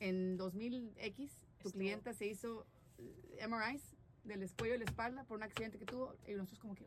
en 0.00 0.38
2000X, 0.38 1.16
tu 1.16 1.68
Estuvo- 1.68 1.72
clienta 1.72 2.12
se 2.14 2.26
hizo 2.26 2.66
eh, 2.98 3.46
MRIs 3.46 3.82
del 4.24 4.50
cuello 4.54 4.74
y 4.74 4.78
la 4.78 4.84
espalda 4.84 5.24
por 5.24 5.36
un 5.36 5.42
accidente 5.42 5.78
que 5.78 5.84
tuvo, 5.86 6.14
y 6.26 6.32
nosotros 6.32 6.58
como 6.58 6.74
que, 6.74 6.86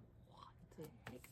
Sí, 0.76 0.84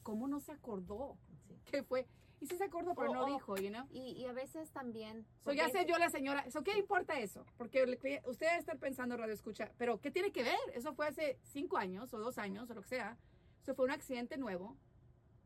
¿cómo 0.03 0.27
no 0.27 0.39
se 0.39 0.51
acordó? 0.51 1.17
sí. 1.47 1.55
que 1.71 1.83
fue. 1.83 2.05
y 2.39 2.47
sí 2.47 2.57
se 2.57 2.63
acordó, 2.63 2.95
pero 2.95 3.11
O- 3.11 3.13
no 3.13 3.23
o- 3.23 3.33
dijo, 3.33 3.55
you 3.57 3.69
know. 3.69 3.85
Y, 3.91 4.13
y 4.13 4.25
a 4.25 4.33
veces 4.33 4.71
también... 4.71 5.25
So, 5.43 5.53
ya 5.53 5.69
sé 5.69 5.85
yo 5.87 5.97
la 5.99 6.09
señora, 6.09 6.49
so, 6.49 6.63
¿qué 6.63 6.75
importa 6.77 7.19
eso? 7.19 7.45
Porque 7.57 7.85
que- 8.01 8.21
usted 8.25 8.47
debe 8.47 8.57
estar 8.57 8.79
pensando, 8.79 9.15
radio 9.15 9.33
escucha, 9.33 9.71
pero 9.77 9.99
¿qué 10.01 10.09
tiene 10.09 10.31
que 10.31 10.41
ver? 10.43 10.57
Eso 10.73 10.93
fue 10.95 11.07
hace 11.07 11.37
cinco 11.43 11.77
años 11.77 12.11
o 12.15 12.19
dos 12.19 12.39
años 12.39 12.67
o 12.69 12.73
lo 12.73 12.81
que 12.81 12.87
sea. 12.89 13.15
Eso 13.61 13.75
fue 13.75 13.85
un 13.85 13.91
accidente 13.91 14.37
nuevo. 14.37 14.75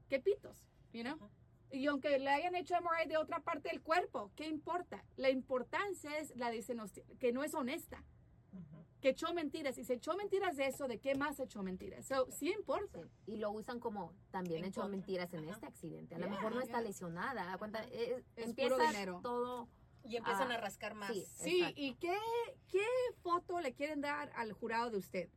¿Qué 0.07 0.19
pitos? 0.21 0.55
You 0.95 1.03
know? 1.03 1.29
Y 1.71 1.87
aunque 1.87 2.17
le 2.19 2.29
hayan 2.29 2.55
hecho 2.55 2.73
MRI 2.79 3.07
de 3.09 3.17
otra 3.17 3.41
parte 3.41 3.67
del 3.69 3.81
cuerpo, 3.81 4.31
¿qué 4.35 4.47
importa? 4.47 5.03
La 5.17 5.29
importancia 5.29 6.17
es 6.19 6.33
la 6.37 6.49
de 6.49 6.63
que 7.19 7.33
no 7.33 7.43
es 7.43 7.53
honesta, 7.53 8.01
que 9.01 9.09
echó 9.09 9.33
mentiras. 9.33 9.77
Y 9.77 9.83
se 9.83 9.95
echó 9.95 10.15
mentiras 10.15 10.55
de 10.55 10.67
eso, 10.67 10.87
¿de 10.87 10.99
qué 10.99 11.15
más 11.15 11.37
echó 11.41 11.63
mentiras? 11.63 12.05
So, 12.05 12.31
sí 12.31 12.49
importa. 12.57 13.01
Sí, 13.25 13.33
Y 13.33 13.37
lo 13.37 13.51
usan 13.51 13.79
como 13.81 14.13
también 14.31 14.59
En 14.63 14.69
echó 14.69 14.81
contra. 14.81 14.97
mentiras 14.97 15.33
en 15.33 15.43
Ajá. 15.43 15.51
este 15.53 15.65
accidente. 15.65 16.15
A 16.15 16.19
lo 16.19 16.25
Yeah, 16.27 16.35
mejor 16.35 16.53
no 16.55 16.61
está 16.61 16.77
yeah. 16.79 16.87
lesionada. 16.87 17.51
a 17.53 17.57
cuenta, 17.57 17.83
eh, 17.91 18.23
Es 18.37 18.45
empieza 18.47 18.75
puro 18.75 18.87
dinero. 18.87 19.19
todo. 19.21 19.67
Y 20.05 20.15
empiezan 20.15 20.51
Ah, 20.51 20.55
a 20.55 20.61
rascar 20.61 20.93
más. 20.93 21.11
sí. 21.13 21.25
Sí. 21.25 21.73
¿y 21.75 21.95
qué, 21.95 22.15
qué 22.69 22.85
foto 23.21 23.59
le 23.59 23.73
quieren 23.73 23.99
dar 24.01 24.31
al 24.35 24.53
jurado 24.53 24.91
de 24.91 24.97
usted? 24.97 25.29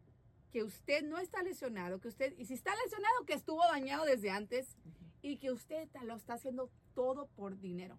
Que 0.52 0.62
usted 0.62 1.02
no 1.02 1.18
está 1.18 1.42
lesionado, 1.42 1.98
que 2.00 2.08
usted, 2.08 2.32
y 2.38 2.44
si 2.44 2.54
está 2.54 2.74
lesionado, 2.84 3.24
que 3.26 3.32
estuvo 3.34 3.60
dañado 3.72 4.04
desde 4.04 4.30
antes 4.30 4.76
y 5.28 5.36
que 5.36 5.50
usted 5.52 5.88
lo 6.02 6.14
está 6.16 6.34
haciendo 6.34 6.70
todo 6.94 7.26
por 7.36 7.58
dinero. 7.60 7.98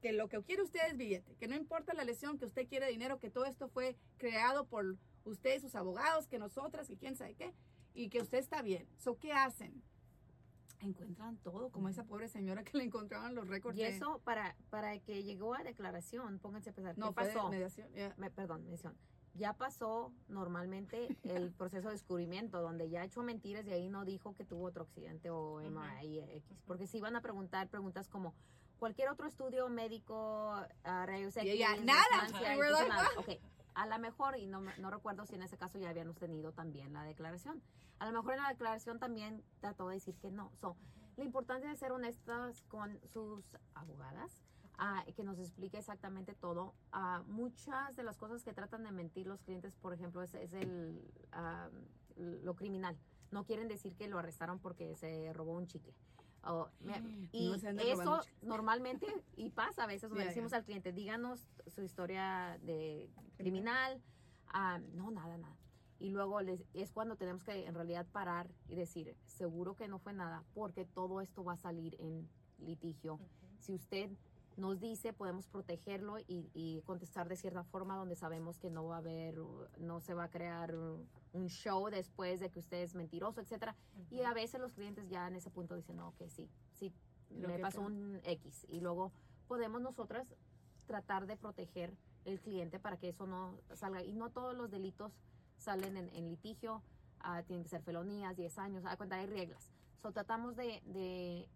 Que 0.00 0.12
lo 0.12 0.28
que 0.28 0.40
quiere 0.42 0.62
usted 0.62 0.80
es 0.88 0.96
billete, 0.96 1.34
que 1.36 1.48
no 1.48 1.56
importa 1.56 1.94
la 1.94 2.04
lesión, 2.04 2.38
que 2.38 2.44
usted 2.44 2.68
quiere 2.68 2.88
dinero, 2.88 3.18
que 3.18 3.30
todo 3.30 3.46
esto 3.46 3.68
fue 3.68 3.96
creado 4.18 4.66
por 4.66 4.96
usted, 5.24 5.60
sus 5.60 5.74
abogados, 5.74 6.28
que 6.28 6.38
nosotras, 6.38 6.86
que 6.88 6.96
quién 6.96 7.16
sabe 7.16 7.34
qué, 7.34 7.54
y 7.94 8.10
que 8.10 8.20
usted 8.20 8.38
está 8.38 8.60
bien. 8.62 8.86
So, 8.98 9.16
¿Qué 9.18 9.32
hacen? 9.32 9.82
Encuentran 10.80 11.38
todo, 11.38 11.70
como 11.70 11.88
esa 11.88 12.04
pobre 12.04 12.28
señora 12.28 12.62
que 12.62 12.76
le 12.76 12.84
encontraban 12.84 13.34
los 13.34 13.48
récords 13.48 13.78
Y 13.78 13.82
eso 13.82 14.20
para, 14.24 14.54
para 14.68 14.98
que 14.98 15.24
llegó 15.24 15.54
a 15.54 15.62
declaración, 15.62 16.38
pónganse 16.38 16.70
a 16.70 16.72
pensar, 16.74 16.98
no 16.98 17.08
¿qué 17.08 17.14
fue 17.14 17.28
de 17.28 17.34
pasó? 17.34 17.50
mediación. 17.50 17.88
yeah. 17.94 18.14
Me- 18.18 18.30
perdón, 18.30 18.66
mención. 18.66 18.94
Ya 19.36 19.52
pasó 19.52 20.12
normalmente 20.28 21.16
el 21.24 21.52
proceso 21.52 21.88
de 21.88 21.94
descubrimiento, 21.94 22.62
donde 22.62 22.88
ya 22.88 23.04
echó 23.04 23.22
mentiras 23.22 23.66
y 23.66 23.72
ahí 23.72 23.88
no 23.88 24.04
dijo 24.04 24.34
que 24.34 24.44
tuvo 24.44 24.64
otro 24.64 24.84
accidente 24.84 25.30
o 25.30 25.60
MRI 25.60 26.20
X. 26.20 26.42
Porque 26.66 26.86
si 26.86 27.00
van 27.00 27.16
a 27.16 27.20
preguntar 27.20 27.68
preguntas 27.68 28.08
como 28.08 28.34
cualquier 28.78 29.08
otro 29.10 29.26
estudio 29.26 29.68
médico, 29.68 30.54
a 30.84 31.06
rayos 31.06 31.36
X, 31.36 31.50
ella, 31.50 31.70
resonancia, 31.70 32.40
nada. 32.40 32.54
y 32.54 32.58
We're 32.58 32.70
puso 32.70 32.82
like, 32.82 32.88
nada. 32.88 33.08
Ok, 33.18 33.28
a 33.74 33.86
lo 33.86 33.98
mejor, 33.98 34.38
y 34.38 34.46
no, 34.46 34.60
no 34.60 34.90
recuerdo 34.90 35.26
si 35.26 35.34
en 35.34 35.42
ese 35.42 35.56
caso 35.58 35.78
ya 35.78 35.90
habíamos 35.90 36.16
tenido 36.16 36.52
también 36.52 36.92
la 36.92 37.02
declaración. 37.02 37.62
A 37.98 38.06
lo 38.06 38.12
mejor 38.12 38.34
en 38.34 38.42
la 38.42 38.48
declaración 38.48 38.98
también 38.98 39.42
trató 39.60 39.88
de 39.88 39.94
decir 39.94 40.16
que 40.16 40.30
no. 40.30 40.50
So, 40.60 40.76
la 41.16 41.24
importancia 41.24 41.68
de 41.68 41.76
ser 41.76 41.92
honestas 41.92 42.62
con 42.68 43.00
sus 43.06 43.56
abogadas 43.74 44.42
ah, 44.78 45.04
que 45.14 45.24
nos 45.24 45.38
explique 45.38 45.78
exactamente 45.78 46.34
todo. 46.34 46.74
Ah, 46.92 47.22
muchas 47.26 47.96
de 47.96 48.02
las 48.02 48.16
cosas 48.18 48.42
que 48.42 48.52
tratan 48.52 48.84
de 48.84 48.92
mentir 48.92 49.26
los 49.26 49.42
clientes, 49.42 49.74
por 49.76 49.92
ejemplo, 49.92 50.22
es, 50.22 50.34
es 50.34 50.52
el, 50.52 51.02
ah, 51.32 51.68
lo 52.16 52.54
criminal. 52.54 52.96
No 53.30 53.44
quieren 53.44 53.68
decir 53.68 53.96
que 53.96 54.08
lo 54.08 54.18
arrestaron 54.18 54.58
porque 54.58 54.94
se 54.96 55.32
robó 55.32 55.52
un 55.52 55.66
chicle. 55.66 55.92
O, 56.44 56.68
me- 56.78 57.28
y 57.32 57.48
No 57.48 57.54
eso 57.82 58.20
normalmente, 58.42 59.06
y 59.36 59.50
pasa 59.50 59.84
a 59.84 59.86
veces, 59.86 60.08
donde 60.10 60.24
Ya, 60.24 60.28
decimos 60.30 60.52
ya. 60.52 60.58
al 60.58 60.64
cliente, 60.64 60.92
díganos 60.92 61.48
su 61.66 61.82
historia 61.82 62.58
de 62.62 63.10
criminal. 63.36 64.00
No, 64.94 65.10
nada, 65.10 65.36
nada. 65.36 65.56
Y 65.98 66.10
luego 66.10 66.40
les- 66.42 66.64
es 66.74 66.92
cuando 66.92 67.16
tenemos 67.16 67.42
que 67.42 67.66
en 67.66 67.74
realidad 67.74 68.06
parar 68.12 68.48
y 68.68 68.74
decir, 68.76 69.16
seguro 69.24 69.74
que 69.74 69.88
no 69.88 69.98
fue 69.98 70.12
nada, 70.12 70.44
porque 70.54 70.84
todo 70.84 71.20
esto 71.20 71.42
va 71.42 71.54
a 71.54 71.56
salir 71.56 71.96
en 71.98 72.28
litigio. 72.58 73.18
Si 73.58 73.74
usted 73.74 74.10
nos 74.56 74.80
dice, 74.80 75.12
podemos 75.12 75.46
protegerlo 75.46 76.18
y, 76.18 76.50
y 76.54 76.82
contestar 76.82 77.28
de 77.28 77.36
cierta 77.36 77.62
forma 77.64 77.96
donde 77.96 78.16
sabemos 78.16 78.58
que 78.58 78.70
no 78.70 78.86
va 78.86 78.96
a 78.96 78.98
haber, 78.98 79.38
uh, 79.38 79.66
no 79.78 80.00
se 80.00 80.14
va 80.14 80.24
a 80.24 80.30
crear 80.30 80.74
uh, 80.74 81.06
un 81.32 81.48
show 81.48 81.88
después 81.90 82.40
de 82.40 82.50
que 82.50 82.58
usted 82.60 82.78
es 82.82 82.94
mentiroso, 82.94 83.40
etcétera. 83.40 83.76
Y 84.10 84.22
a 84.22 84.32
veces 84.32 84.60
los 84.60 84.72
clientes 84.72 85.08
ya 85.08 85.26
en 85.28 85.36
ese 85.36 85.50
punto 85.50 85.74
dicen, 85.74 85.96
no, 85.96 86.14
que 86.16 86.28
sí, 86.30 86.48
sí, 86.72 86.92
Lo 87.30 87.48
me 87.48 87.58
pasó 87.58 87.78
sea. 87.78 87.86
un 87.86 88.20
X. 88.24 88.66
Y 88.70 88.80
luego 88.80 89.12
podemos 89.46 89.82
nosotras 89.82 90.26
tratar 90.86 91.26
de 91.26 91.36
proteger 91.36 91.94
el 92.24 92.40
cliente 92.40 92.78
para 92.78 92.96
que 92.96 93.10
eso 93.10 93.26
no 93.26 93.60
salga. 93.74 94.02
Y 94.02 94.14
no 94.14 94.30
todos 94.30 94.56
los 94.56 94.70
delitos 94.70 95.12
salen 95.58 95.96
en, 95.96 96.08
en 96.14 96.28
litigio, 96.28 96.82
ah, 97.20 97.42
tienen 97.42 97.62
que 97.62 97.68
ser 97.68 97.82
felonías, 97.82 98.36
10 98.36 98.58
años, 98.58 98.84
a 98.86 98.96
cuenta 98.96 99.16
hay 99.16 99.26
reglas. 99.26 99.70
So, 100.02 100.12
tratamos 100.12 100.56
de, 100.56 100.82
de 100.86 101.48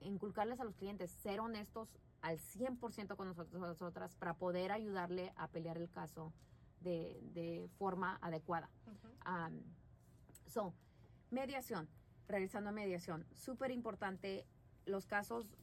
inculcarles 0.00 0.60
a 0.60 0.64
los 0.64 0.76
clientes, 0.76 1.10
ser 1.10 1.40
honestos 1.40 1.88
al 2.20 2.38
100% 2.38 3.16
con 3.16 3.28
nosotros, 3.28 3.60
nosotras 3.60 4.14
para 4.16 4.34
poder 4.34 4.72
ayudarle 4.72 5.32
a 5.36 5.48
pelear 5.48 5.78
el 5.78 5.90
caso 5.90 6.32
de, 6.80 7.20
de 7.34 7.68
forma 7.78 8.18
adecuada. 8.20 8.68
Um, 9.26 9.60
so, 10.46 10.74
mediación. 11.30 11.88
Regresando 12.26 12.70
a 12.70 12.72
mediación, 12.72 13.26
súper 13.32 13.70
importante 13.70 14.44
los 14.84 15.06
casos 15.06 15.56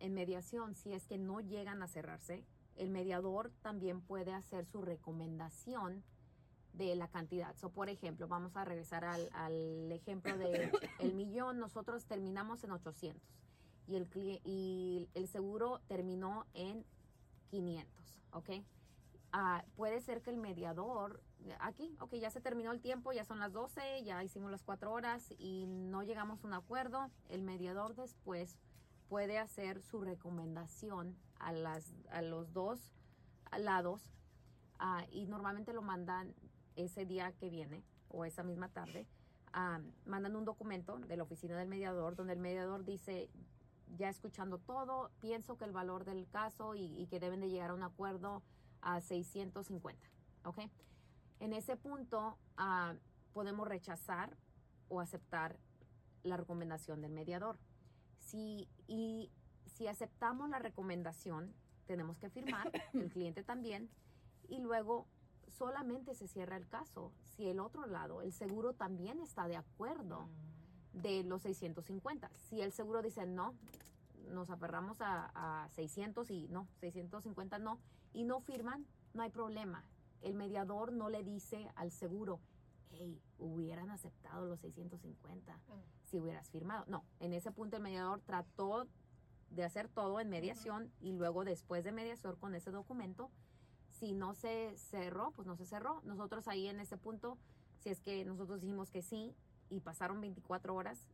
en 0.00 0.14
mediación, 0.14 0.74
si 0.74 0.92
es 0.92 1.06
que 1.06 1.18
no 1.18 1.40
llegan 1.40 1.82
a 1.82 1.86
cerrarse, 1.86 2.44
el 2.74 2.90
mediador 2.90 3.52
también 3.62 4.00
puede 4.00 4.32
hacer 4.32 4.66
su 4.66 4.82
recomendación 4.82 6.02
de 6.72 6.94
la 6.94 7.08
cantidad. 7.08 7.54
So, 7.56 7.70
por 7.70 7.88
ejemplo, 7.88 8.28
vamos 8.28 8.56
a 8.56 8.64
regresar 8.64 9.04
al, 9.04 9.28
al 9.32 9.92
ejemplo 9.92 10.36
de 10.36 10.70
el 11.00 11.14
millón, 11.14 11.58
nosotros 11.58 12.06
terminamos 12.06 12.64
en 12.64 12.72
800 12.72 13.22
y 13.86 13.96
el, 13.96 14.08
y 14.44 15.08
el 15.14 15.28
seguro 15.28 15.80
terminó 15.86 16.46
en 16.54 16.84
500, 17.50 18.20
¿ok? 18.32 18.50
Ah, 19.32 19.64
puede 19.76 20.00
ser 20.00 20.22
que 20.22 20.30
el 20.30 20.36
mediador, 20.36 21.22
aquí, 21.58 21.96
ok, 22.00 22.14
ya 22.16 22.30
se 22.30 22.40
terminó 22.40 22.70
el 22.70 22.80
tiempo, 22.80 23.12
ya 23.12 23.24
son 23.24 23.38
las 23.38 23.52
12, 23.52 24.04
ya 24.04 24.22
hicimos 24.22 24.50
las 24.50 24.62
4 24.62 24.92
horas 24.92 25.32
y 25.38 25.66
no 25.66 26.02
llegamos 26.02 26.44
a 26.44 26.46
un 26.46 26.54
acuerdo, 26.54 27.10
el 27.28 27.42
mediador 27.42 27.94
después 27.94 28.58
puede 29.08 29.38
hacer 29.38 29.82
su 29.82 30.00
recomendación 30.00 31.16
a, 31.38 31.52
las, 31.52 31.94
a 32.10 32.22
los 32.22 32.52
dos 32.52 32.92
lados 33.58 34.02
ah, 34.78 35.04
y 35.10 35.26
normalmente 35.26 35.72
lo 35.72 35.82
mandan 35.82 36.34
ese 36.76 37.06
día 37.06 37.32
que 37.32 37.50
viene 37.50 37.82
o 38.08 38.24
esa 38.24 38.42
misma 38.42 38.68
tarde. 38.68 39.06
mandan 40.06 40.36
un 40.36 40.44
documento 40.44 40.98
de 40.98 41.16
la 41.16 41.24
oficina 41.24 41.56
del 41.56 41.68
mediador 41.68 42.16
donde 42.16 42.32
el 42.32 42.38
mediador 42.38 42.84
dice, 42.84 43.28
ya 43.96 44.08
escuchando 44.08 44.58
todo, 44.58 45.10
pienso 45.20 45.56
que 45.56 45.64
el 45.64 45.72
valor 45.72 46.04
del 46.04 46.26
caso 46.28 46.74
y, 46.74 47.06
que 47.08 47.20
deben 47.20 47.40
de 47.40 47.50
llegar 47.50 47.70
a 47.70 47.74
un 47.74 47.82
acuerdo 47.82 48.42
a 48.80 49.00
650, 49.00 50.08
¿ok? 50.44 50.58
En 51.40 51.52
ese 51.52 51.76
punto 51.76 52.38
podemos 53.32 53.68
rechazar 53.68 54.36
o 54.88 55.00
aceptar 55.00 55.58
la 56.22 56.36
recomendación 56.36 57.00
del 57.00 57.12
mediador. 57.12 57.58
Si, 58.18 58.68
y 58.86 59.30
si 59.66 59.88
aceptamos 59.88 60.48
la 60.48 60.58
recomendación, 60.58 61.52
tenemos 61.86 62.16
que 62.18 62.30
firmar, 62.30 62.70
el 62.92 63.10
cliente 63.10 63.42
también, 63.42 63.90
y 64.48 64.60
luego 64.60 65.06
solamente 65.52 66.14
se 66.14 66.28
cierra 66.28 66.56
el 66.56 66.68
caso 66.68 67.12
si 67.36 67.48
el 67.48 67.60
otro 67.60 67.86
lado, 67.86 68.22
el 68.22 68.32
seguro 68.32 68.74
también 68.74 69.20
está 69.20 69.48
de 69.48 69.56
acuerdo 69.56 70.28
de 70.92 71.22
los 71.24 71.42
650. 71.42 72.30
Si 72.34 72.60
el 72.60 72.72
seguro 72.72 73.02
dice 73.02 73.26
no, 73.26 73.54
nos 74.28 74.50
aferramos 74.50 75.00
a, 75.00 75.30
a 75.34 75.68
600 75.70 76.30
y 76.30 76.48
no, 76.48 76.68
650 76.80 77.58
no, 77.58 77.78
y 78.12 78.24
no 78.24 78.40
firman, 78.40 78.86
no 79.14 79.22
hay 79.22 79.30
problema. 79.30 79.84
El 80.20 80.34
mediador 80.34 80.92
no 80.92 81.08
le 81.08 81.24
dice 81.24 81.70
al 81.74 81.90
seguro, 81.90 82.40
hey, 82.90 83.20
hubieran 83.38 83.90
aceptado 83.90 84.46
los 84.46 84.60
650 84.60 85.58
si 86.02 86.18
hubieras 86.18 86.50
firmado. 86.50 86.84
No, 86.86 87.04
en 87.20 87.32
ese 87.32 87.50
punto 87.50 87.76
el 87.76 87.82
mediador 87.82 88.20
trató 88.20 88.86
de 89.50 89.64
hacer 89.64 89.88
todo 89.88 90.20
en 90.20 90.28
mediación 90.28 90.90
y 91.00 91.12
luego 91.12 91.44
después 91.44 91.84
de 91.84 91.92
mediación 91.92 92.36
con 92.36 92.54
ese 92.54 92.70
documento, 92.70 93.30
si 94.02 94.14
no 94.14 94.34
se 94.34 94.76
cerró, 94.76 95.30
pues 95.30 95.46
no 95.46 95.54
se 95.54 95.64
cerró. 95.64 96.02
Nosotros 96.02 96.48
ahí 96.48 96.66
en 96.66 96.80
ese 96.80 96.96
punto, 96.96 97.38
si 97.78 97.88
es 97.88 98.00
que 98.00 98.24
nosotros 98.24 98.60
dijimos 98.60 98.90
que 98.90 99.00
sí 99.00 99.32
y 99.70 99.78
pasaron 99.78 100.20
24 100.20 100.74
horas 100.74 101.06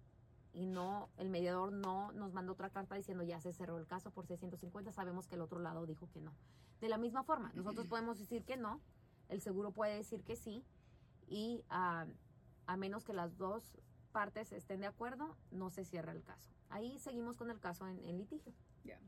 y 0.55 0.65
no, 0.65 1.11
el 1.19 1.29
mediador 1.29 1.71
no 1.71 2.13
nos 2.13 2.33
mandó 2.33 2.53
otra 2.53 2.71
carta 2.71 2.95
diciendo 2.95 3.25
ya 3.25 3.43
se 3.43 3.53
cerró 3.53 3.77
el 3.77 3.87
caso 3.87 4.11
por 4.11 4.27
650, 4.27 4.91
sabemos 4.93 5.29
que 5.29 5.35
el 5.35 5.43
otro 5.43 5.59
lado 5.59 5.85
dijo 5.85 6.09
que 6.15 6.23
no. 6.23 6.33
De 6.81 6.89
la 6.89 6.97
misma 6.97 7.25
forma, 7.25 7.53
nosotros 7.55 7.87
podemos 7.89 8.19
decir 8.19 8.43
que 8.47 8.57
no, 8.57 8.81
el 9.29 9.43
seguro 9.43 9.71
puede 9.71 9.95
decir 9.95 10.25
que 10.25 10.37
sí 10.37 10.65
y 11.27 11.63
ah, 11.69 12.07
a 12.67 12.77
menos 12.79 13.05
que 13.05 13.13
las 13.13 13.37
dos 13.37 13.77
partes 14.13 14.51
estén 14.51 14.81
de 14.81 14.87
acuerdo, 14.87 15.37
no 15.51 15.69
se 15.69 15.85
cierra 15.85 16.13
el 16.13 16.23
caso. 16.23 16.49
Ahí 16.71 16.99
seguimos 17.01 17.37
con 17.37 17.51
el 17.51 17.61
caso 17.61 17.87
en, 17.87 18.03
en 18.07 18.17
litigio. 18.17 18.55
Ya. 18.83 18.99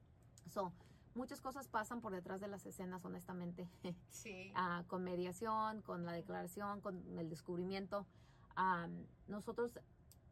So, 0.51 0.71
muchas 1.15 1.41
cosas 1.41 1.69
pasan 1.69 2.01
por 2.01 2.13
detrás 2.13 2.41
de 2.41 2.49
las 2.49 2.65
escenas, 2.67 3.05
honestamente, 3.05 3.69
Sí. 4.11 4.53
Ah, 4.55 4.85
con 4.89 5.05
mediación, 5.05 5.83
con 5.83 6.05
la 6.05 6.13
declaración, 6.13 6.81
con 6.81 7.19
el 7.19 7.29
descubrimiento. 7.31 8.07
Nosotros 9.29 9.79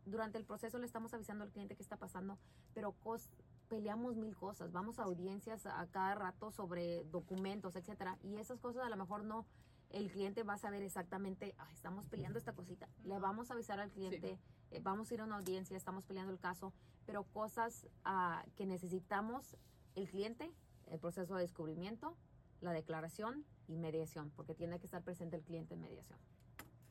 durante 0.05 0.39
el 0.39 0.45
proceso 0.45 0.79
le 0.79 0.87
estamos 0.87 1.13
avisando 1.15 1.45
al 1.45 1.51
cliente 1.51 1.77
qué 1.77 1.83
está 1.83 1.97
pasando, 1.97 2.39
pero 2.75 2.95
cos- 3.05 3.31
peleamos 3.69 4.17
mil 4.17 4.35
cosas, 4.37 4.73
vamos 4.73 4.99
a 4.99 5.03
audiencias 5.05 5.67
a 5.67 5.87
cada 5.89 6.15
rato 6.15 6.51
sobre 6.51 7.05
documentos, 7.05 7.77
etcétera, 7.77 8.19
y 8.23 8.37
esas 8.37 8.59
cosas 8.61 8.85
a 8.85 8.89
lo 8.89 8.97
mejor 8.97 9.25
no, 9.25 9.47
el 9.91 10.11
cliente 10.11 10.43
va 10.43 10.55
a 10.55 10.59
saber 10.59 10.83
exactamente, 10.83 11.55
"Ay, 11.59 11.75
estamos 11.75 12.07
peleando 12.09 12.39
esta 12.39 12.55
cosita, 12.55 12.89
le 13.05 13.19
vamos 13.19 13.51
a 13.51 13.55
avisar 13.55 13.81
al 13.81 13.91
cliente, 13.91 14.39
eh, 14.71 14.81
vamos 14.83 15.11
a 15.11 15.15
ir 15.15 15.21
a 15.21 15.25
una 15.25 15.37
audiencia, 15.37 15.77
estamos 15.77 16.05
peleando 16.05 16.33
el 16.33 16.39
caso, 16.39 16.73
pero 17.07 17.25
cosas 17.25 17.87
ah, 18.05 18.45
que 18.57 18.65
necesitamos 18.67 19.57
el 19.95 20.09
cliente, 20.09 20.51
el 20.91 20.99
proceso 20.99 21.35
de 21.35 21.43
descubrimiento, 21.43 22.17
la 22.61 22.73
declaración 22.73 23.45
y 23.69 23.77
mediación, 23.77 24.31
porque 24.37 24.55
tiene 24.55 24.79
que 24.79 24.87
estar 24.87 25.03
presente 25.03 25.37
el 25.37 25.43
cliente 25.43 25.75
en 25.75 25.81
mediación. 25.81 26.19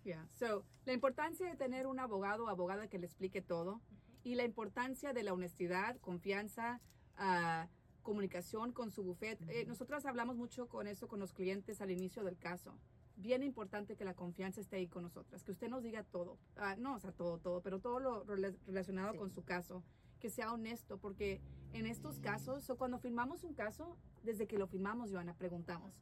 Yeah. 0.03 0.27
So, 0.36 0.63
la 0.86 0.93
importancia 0.93 1.49
de 1.49 1.55
tener 1.55 1.86
un 1.88 1.99
abogado 1.99 2.45
o 2.45 2.47
abogada 2.47 2.88
que 2.88 2.97
le 2.99 3.05
explique 3.05 3.41
todo 3.41 3.81
y 4.23 4.36
la 4.36 4.45
importancia 4.45 5.12
de 5.13 5.23
la 5.23 5.33
honestidad, 5.33 5.97
confianza, 5.97 6.79
ah, 7.17 7.67
comunicación 8.03 8.71
con 8.71 8.89
su 8.89 9.03
buffet. 9.03 9.38
Eh, 9.49 9.65
nosotros 9.65 10.05
hablamos 10.05 10.38
mucho 10.38 10.67
con 10.69 10.88
eso 10.88 11.10
con 11.10 11.19
los 11.19 11.33
clientes 11.33 11.81
al 11.81 11.91
inicio 11.91 12.23
del 12.23 12.38
caso. 12.38 12.73
Bien 13.17 13.43
importante 13.43 13.97
que 13.97 14.05
la 14.05 14.13
confianza 14.13 14.62
esté 14.62 14.77
ahí 14.77 14.88
con 14.88 15.03
nosotras, 15.03 15.43
que 15.43 15.51
usted 15.51 15.67
nos 15.69 15.83
diga 15.83 16.03
todo, 16.03 16.38
Ah, 16.55 16.75
no, 16.77 16.95
o 16.95 16.99
sea, 16.99 17.12
todo, 17.12 17.38
todo, 17.39 17.62
pero 17.62 17.79
todo 17.79 17.99
lo 17.99 18.25
rela- 18.25 18.55
relacionado 18.65 19.12
Sí. 19.13 19.17
con 19.17 19.31
su 19.31 19.43
caso, 19.43 19.83
que 20.19 20.30
sea 20.30 20.51
honesto, 20.53 20.97
porque 20.97 21.41
en 21.73 21.86
estos 21.86 22.19
casos, 22.19 22.69
o 22.69 22.77
cuando 22.77 22.99
firmamos 22.99 23.43
un 23.43 23.53
caso, 23.53 23.97
desde 24.23 24.47
que 24.47 24.58
lo 24.58 24.67
firmamos, 24.67 25.12
Joana, 25.12 25.34
preguntamos 25.36 25.93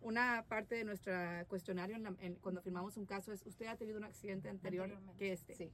una 0.00 0.44
parte 0.48 0.74
de 0.74 0.84
nuestro 0.84 1.12
cuestionario 1.48 1.96
en 1.96 2.02
la- 2.02 2.14
en- 2.20 2.34
cuando 2.36 2.60
firmamos 2.60 2.96
un 2.98 3.06
caso 3.06 3.32
es, 3.32 3.44
¿usted 3.46 3.66
ha 3.66 3.76
tenido 3.76 3.96
un 3.96 4.04
accidente 4.04 4.48
anterior 4.50 4.90
que 5.16 5.32
este? 5.32 5.54
Sí. 5.54 5.72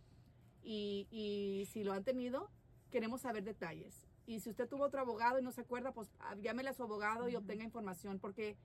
Y, 0.63 1.09
y 1.11 1.67
si 1.73 1.83
lo 1.83 1.93
han 1.93 2.05
tenido, 2.05 2.49
queremos 2.91 3.23
saber 3.23 3.43
detalles. 3.43 4.07
Y 4.27 4.39
si 4.41 4.51
usted 4.51 4.69
tuvo 4.69 4.85
otro 4.85 5.01
abogado 5.01 5.41
y 5.41 5.43
no 5.43 5.51
se 5.51 5.63
acuerda, 5.63 5.93
pues 5.93 6.13
ah, 6.21 6.37
llámele 6.37 6.69
a 6.69 6.75
su 6.75 6.83
abogado 6.85 7.29
y 7.29 7.35
obtenga 7.35 7.65
información, 7.65 8.21
porque 8.21 8.57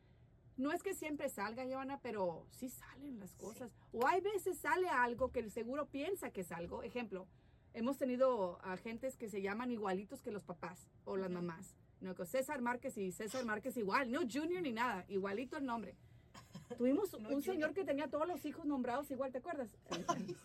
no 0.58 0.71
es 0.71 0.84
que 0.84 0.93
siempre 0.93 1.30
salga, 1.30 1.65
Joana, 1.65 2.00
pero 2.00 2.45
sí 2.52 2.69
salen 2.69 3.17
las 3.19 3.34
cosas. 3.36 3.71
O 3.91 4.06
hay 4.08 4.21
veces 4.21 4.60
sale 4.60 4.88
algo 4.89 5.32
que 5.32 5.39
el 5.39 5.50
seguro 5.52 5.88
piensa 5.88 6.30
que 6.30 6.41
es 6.41 6.52
algo. 6.52 6.84
Ejemplo, 6.84 7.28
hemos 7.75 7.97
tenido 7.97 8.59
agentes 8.63 9.17
que 9.17 9.29
se 9.29 9.41
llaman 9.41 9.71
igualitos 9.71 10.21
que 10.21 10.31
los 10.31 10.43
papás 10.43 10.88
o 11.03 11.17
las 11.17 11.29
mamás. 11.29 11.75
No, 12.01 12.15
que 12.15 12.25
César 12.25 12.61
Márquez 12.61 12.97
y 12.97 13.11
César 13.11 13.45
Márquez 13.45 13.77
igual, 13.77 14.11
no 14.11 14.21
Junior 14.21 14.61
ni 14.61 14.71
nada, 14.71 15.05
igualito 15.07 15.57
el 15.57 15.65
nombre. 15.65 15.95
Tuvimos 16.77 17.19
No 17.19 17.29
un 17.29 17.41
señor 17.41 17.73
que 17.73 17.83
tenía 17.83 18.07
todos 18.09 18.27
los 18.27 18.43
hijos 18.45 18.65
nombrados 18.65 19.09
igual, 19.11 19.31
¿te 19.31 19.39
acuerdas? 19.39 19.69
Sí, 19.95 20.03
sí, 20.27 20.35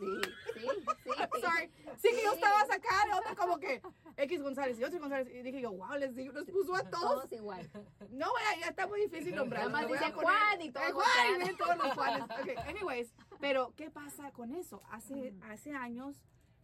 sí. 0.54 0.66
I'm 1.06 1.30
sorry. 1.40 1.70
Sí 1.98 2.08
que 2.10 2.22
yo 2.22 2.32
estaba 2.32 2.66
sacando 2.66 3.18
otro 3.18 3.36
como 3.36 3.58
que 3.58 3.80
X 4.16 4.42
González 4.42 4.78
y 4.78 4.84
otro 4.84 4.98
González. 4.98 5.28
Y 5.34 5.42
dije 5.42 5.60
yo, 5.60 5.72
wow, 5.72 5.96
les 5.98 6.14
digo, 6.14 6.32
los 6.32 6.44
puso 6.46 6.74
a 6.74 6.82
todos. 6.82 7.22
Todos 7.22 7.32
igual. 7.32 7.68
No, 8.10 8.26
ya, 8.26 8.60
ya 8.60 8.66
está 8.68 8.86
muy 8.86 9.00
difícil 9.02 9.34
nombrar. 9.34 9.68
Nada 9.68 9.86
más 9.86 9.88
dice 9.88 10.12
Juan 10.12 10.62
y 10.62 10.70
todos 10.70 10.88
Eh, 10.88 10.92
Juan, 10.92 11.50
y 11.50 11.56
todos 11.56 11.76
los 11.76 11.92
Juanes. 11.94 12.24
Okay, 12.40 12.56
anyways. 12.68 13.12
Pero, 13.40 13.72
¿qué 13.76 13.90
pasa 13.90 14.30
con 14.32 14.54
eso? 14.54 14.82
Hace, 14.90 15.34
hace 15.48 15.72
años, 15.72 16.16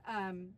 um, 0.06 0.52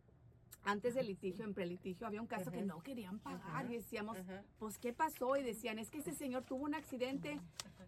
antes 0.65 0.95
del 0.95 1.07
litigio, 1.07 1.45
en 1.45 1.55
prelitigio, 1.55 2.07
había 2.07 2.21
un 2.21 2.27
caso 2.27 2.51
que 2.51 2.59
no 2.67 2.83
querían 2.83 3.19
pagar 3.21 3.71
y 3.71 3.77
decíamos, 3.77 4.17
pues, 4.59 4.79
¿qué 4.79 4.93
pasó? 4.93 5.37
Y 5.37 5.43
decían, 5.43 5.79
es 5.79 5.91
que 5.91 5.99
ese 5.99 6.15
señor 6.15 6.45
tuvo 6.45 6.65
un 6.65 6.75
accidente, 6.75 7.41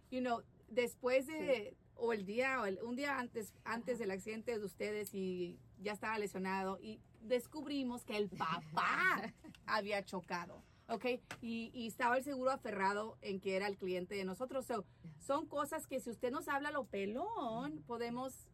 you 0.09 0.19
know, 0.21 0.41
después 0.69 1.27
de, 1.27 1.75
o 1.95 2.13
el 2.13 2.25
día, 2.25 2.61
o 2.61 2.65
el- 2.65 2.79
un 2.83 2.95
día 2.95 3.19
antes, 3.19 3.53
antes 3.65 3.99
del 3.99 4.09
accidente 4.11 4.57
de 4.57 4.65
ustedes 4.65 5.13
y 5.13 5.59
ya 5.79 5.91
estaba 5.93 6.17
lesionado 6.17 6.79
y 6.81 6.99
descubrimos 7.21 8.03
que 8.03 8.17
el 8.17 8.29
papá 8.79 9.31
había 9.67 10.03
chocado. 10.03 10.63
¿ok? 10.87 11.05
Y, 11.41 11.71
y 11.73 11.87
estaba 11.87 12.17
el 12.17 12.23
seguro 12.23 12.51
aferrado 12.51 13.17
en 13.21 13.39
que 13.39 13.55
era 13.55 13.67
el 13.67 13.77
cliente 13.77 14.15
de 14.15 14.25
nosotros. 14.25 14.65
So, 14.65 14.83
son 15.19 15.45
cosas 15.45 15.87
que 15.87 15.99
si 16.01 16.09
usted 16.09 16.31
nos 16.31 16.47
habla 16.49 16.69
lo 16.71 16.83
pelón, 16.85 17.81
podemos 17.87 18.49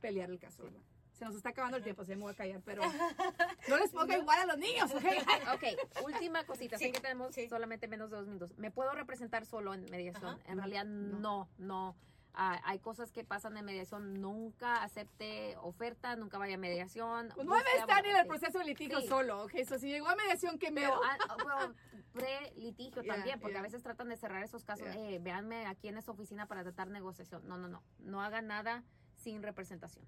pelear 0.00 0.30
el 0.30 0.38
caso. 0.38 0.64
¿verdad? 0.64 0.80
Se 1.18 1.24
nos 1.24 1.34
está 1.34 1.48
acabando 1.48 1.76
el 1.76 1.82
tiempo, 1.82 2.04
se 2.04 2.14
me 2.14 2.22
voy 2.22 2.32
a 2.32 2.36
callar, 2.36 2.60
pero 2.64 2.80
no 3.68 3.76
les 3.76 3.90
ponga 3.90 4.16
igual 4.16 4.38
a 4.38 4.46
los 4.46 4.58
niños, 4.58 4.90
¿ok? 4.92 5.02
Ok, 5.54 6.04
última 6.04 6.44
cosita. 6.44 6.78
Sí, 6.78 6.84
sé 6.86 6.92
que 6.92 7.00
tenemos 7.00 7.34
sí. 7.34 7.48
solamente 7.48 7.88
menos 7.88 8.10
de 8.10 8.16
dos 8.18 8.26
minutos. 8.26 8.56
¿Me 8.56 8.70
puedo 8.70 8.92
representar 8.92 9.44
solo 9.44 9.74
en 9.74 9.84
mediación? 9.90 10.24
Ajá. 10.34 10.40
En 10.46 10.56
No, 10.56 10.62
realidad, 10.62 10.84
no. 10.84 11.18
no, 11.18 11.48
no. 11.58 11.96
Ah, 12.40 12.60
hay 12.64 12.78
cosas 12.78 13.10
que 13.10 13.24
pasan 13.24 13.56
en 13.56 13.64
mediación. 13.64 14.20
Nunca 14.20 14.84
acepte 14.84 15.56
oferta, 15.60 16.14
nunca 16.14 16.38
vaya 16.38 16.54
a 16.54 16.58
mediación. 16.58 17.30
Pues 17.34 17.44
no 17.48 17.56
debe 17.56 17.78
estar 17.80 18.06
en 18.06 18.16
el 18.16 18.26
proceso 18.28 18.58
de 18.60 18.64
litigio 18.66 19.00
Sí. 19.00 19.08
solo, 19.08 19.42
¿ok? 19.42 19.52
So, 19.66 19.76
si 19.80 19.88
llegó 19.88 20.06
a 20.08 20.14
mediación, 20.14 20.56
qué 20.60 20.70
miedo. 20.70 21.00
ah, 21.04 21.16
pero 21.36 21.74
pre-litigio 22.12 23.02
Yeah, 23.02 23.14
también, 23.14 23.40
porque 23.40 23.54
yeah. 23.54 23.60
a 23.60 23.62
veces 23.64 23.82
tratan 23.82 24.08
de 24.08 24.16
cerrar 24.16 24.44
esos 24.44 24.64
casos. 24.64 24.86
Yeah. 24.86 25.10
Eh, 25.10 25.18
véanme 25.18 25.66
aquí 25.66 25.88
en 25.88 25.98
esta 25.98 26.12
oficina 26.12 26.46
para 26.46 26.62
tratar 26.62 26.88
negociación. 26.88 27.42
No, 27.48 27.56
no, 27.58 27.66
no. 27.66 27.82
No 27.98 28.22
hagan 28.22 28.46
nada 28.46 28.84
sin 29.16 29.42
representación. 29.42 30.06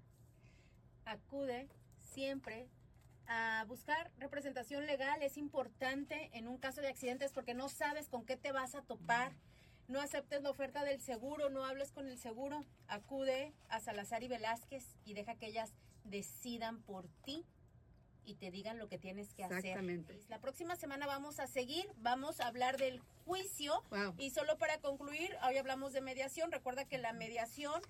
Acude 1.05 1.67
siempre 1.99 2.67
a 3.27 3.63
buscar 3.67 4.11
representación 4.17 4.85
legal. 4.85 5.21
Es 5.21 5.37
importante 5.37 6.29
en 6.33 6.47
un 6.47 6.57
caso 6.57 6.81
de 6.81 6.89
accidentes 6.89 7.31
porque 7.31 7.53
no 7.53 7.69
sabes 7.69 8.09
con 8.09 8.25
qué 8.25 8.37
te 8.37 8.51
vas 8.51 8.75
a 8.75 8.81
topar. 8.81 9.33
No 9.87 9.99
aceptes 9.99 10.41
la 10.41 10.49
oferta 10.49 10.83
del 10.83 11.01
seguro, 11.01 11.49
no 11.49 11.65
hables 11.65 11.91
con 11.91 12.07
el 12.07 12.17
seguro. 12.17 12.65
Acude 12.87 13.53
a 13.69 13.79
Salazar 13.79 14.23
y 14.23 14.27
Velázquez 14.27 14.85
y 15.05 15.13
deja 15.13 15.35
que 15.35 15.47
ellas 15.47 15.73
decidan 16.03 16.81
por 16.81 17.07
ti 17.25 17.45
y 18.23 18.35
te 18.35 18.51
digan 18.51 18.77
lo 18.77 18.87
que 18.87 18.97
tienes 18.97 19.33
que 19.33 19.43
hacer. 19.43 19.57
Exactamente. 19.57 20.19
La 20.29 20.39
próxima 20.39 20.75
semana 20.75 21.07
vamos 21.07 21.39
a 21.39 21.47
seguir, 21.47 21.89
vamos 21.97 22.39
a 22.39 22.47
hablar 22.47 22.77
del 22.77 22.99
juicio 23.25 23.83
Wow. 23.89 24.15
y 24.17 24.29
solo 24.29 24.57
para 24.57 24.77
concluir, 24.79 25.35
hoy 25.47 25.57
hablamos 25.57 25.91
de 25.93 26.01
mediación. 26.01 26.51
Recuerda 26.51 26.85
que 26.85 26.97
la 26.97 27.13
mediación, 27.13 27.81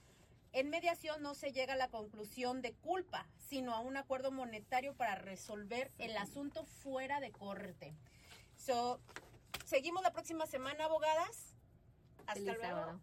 en 0.54 0.70
mediación 0.70 1.22
no 1.22 1.34
se 1.34 1.52
llega 1.52 1.74
a 1.74 1.78
la 1.78 1.90
conclusión 1.90 2.62
de 2.62 2.74
culpa, 2.74 3.26
sino 3.38 3.74
a 3.74 3.80
un 3.80 3.98
acuerdo 3.98 4.32
monetario 4.32 4.94
para 4.94 5.16
resolver 5.16 5.92
el 5.98 6.16
asunto 6.18 6.66
fuera 6.66 7.20
de 7.20 7.32
corte. 7.32 7.96
So, 8.58 9.00
seguimos 9.66 10.04
la 10.04 10.12
próxima 10.12 10.46
semana, 10.46 10.86
abogadas. 10.86 11.56
Hasta 12.28 12.34
Feliz 12.34 12.48
luego. 12.58 12.62
sábado. 12.64 13.00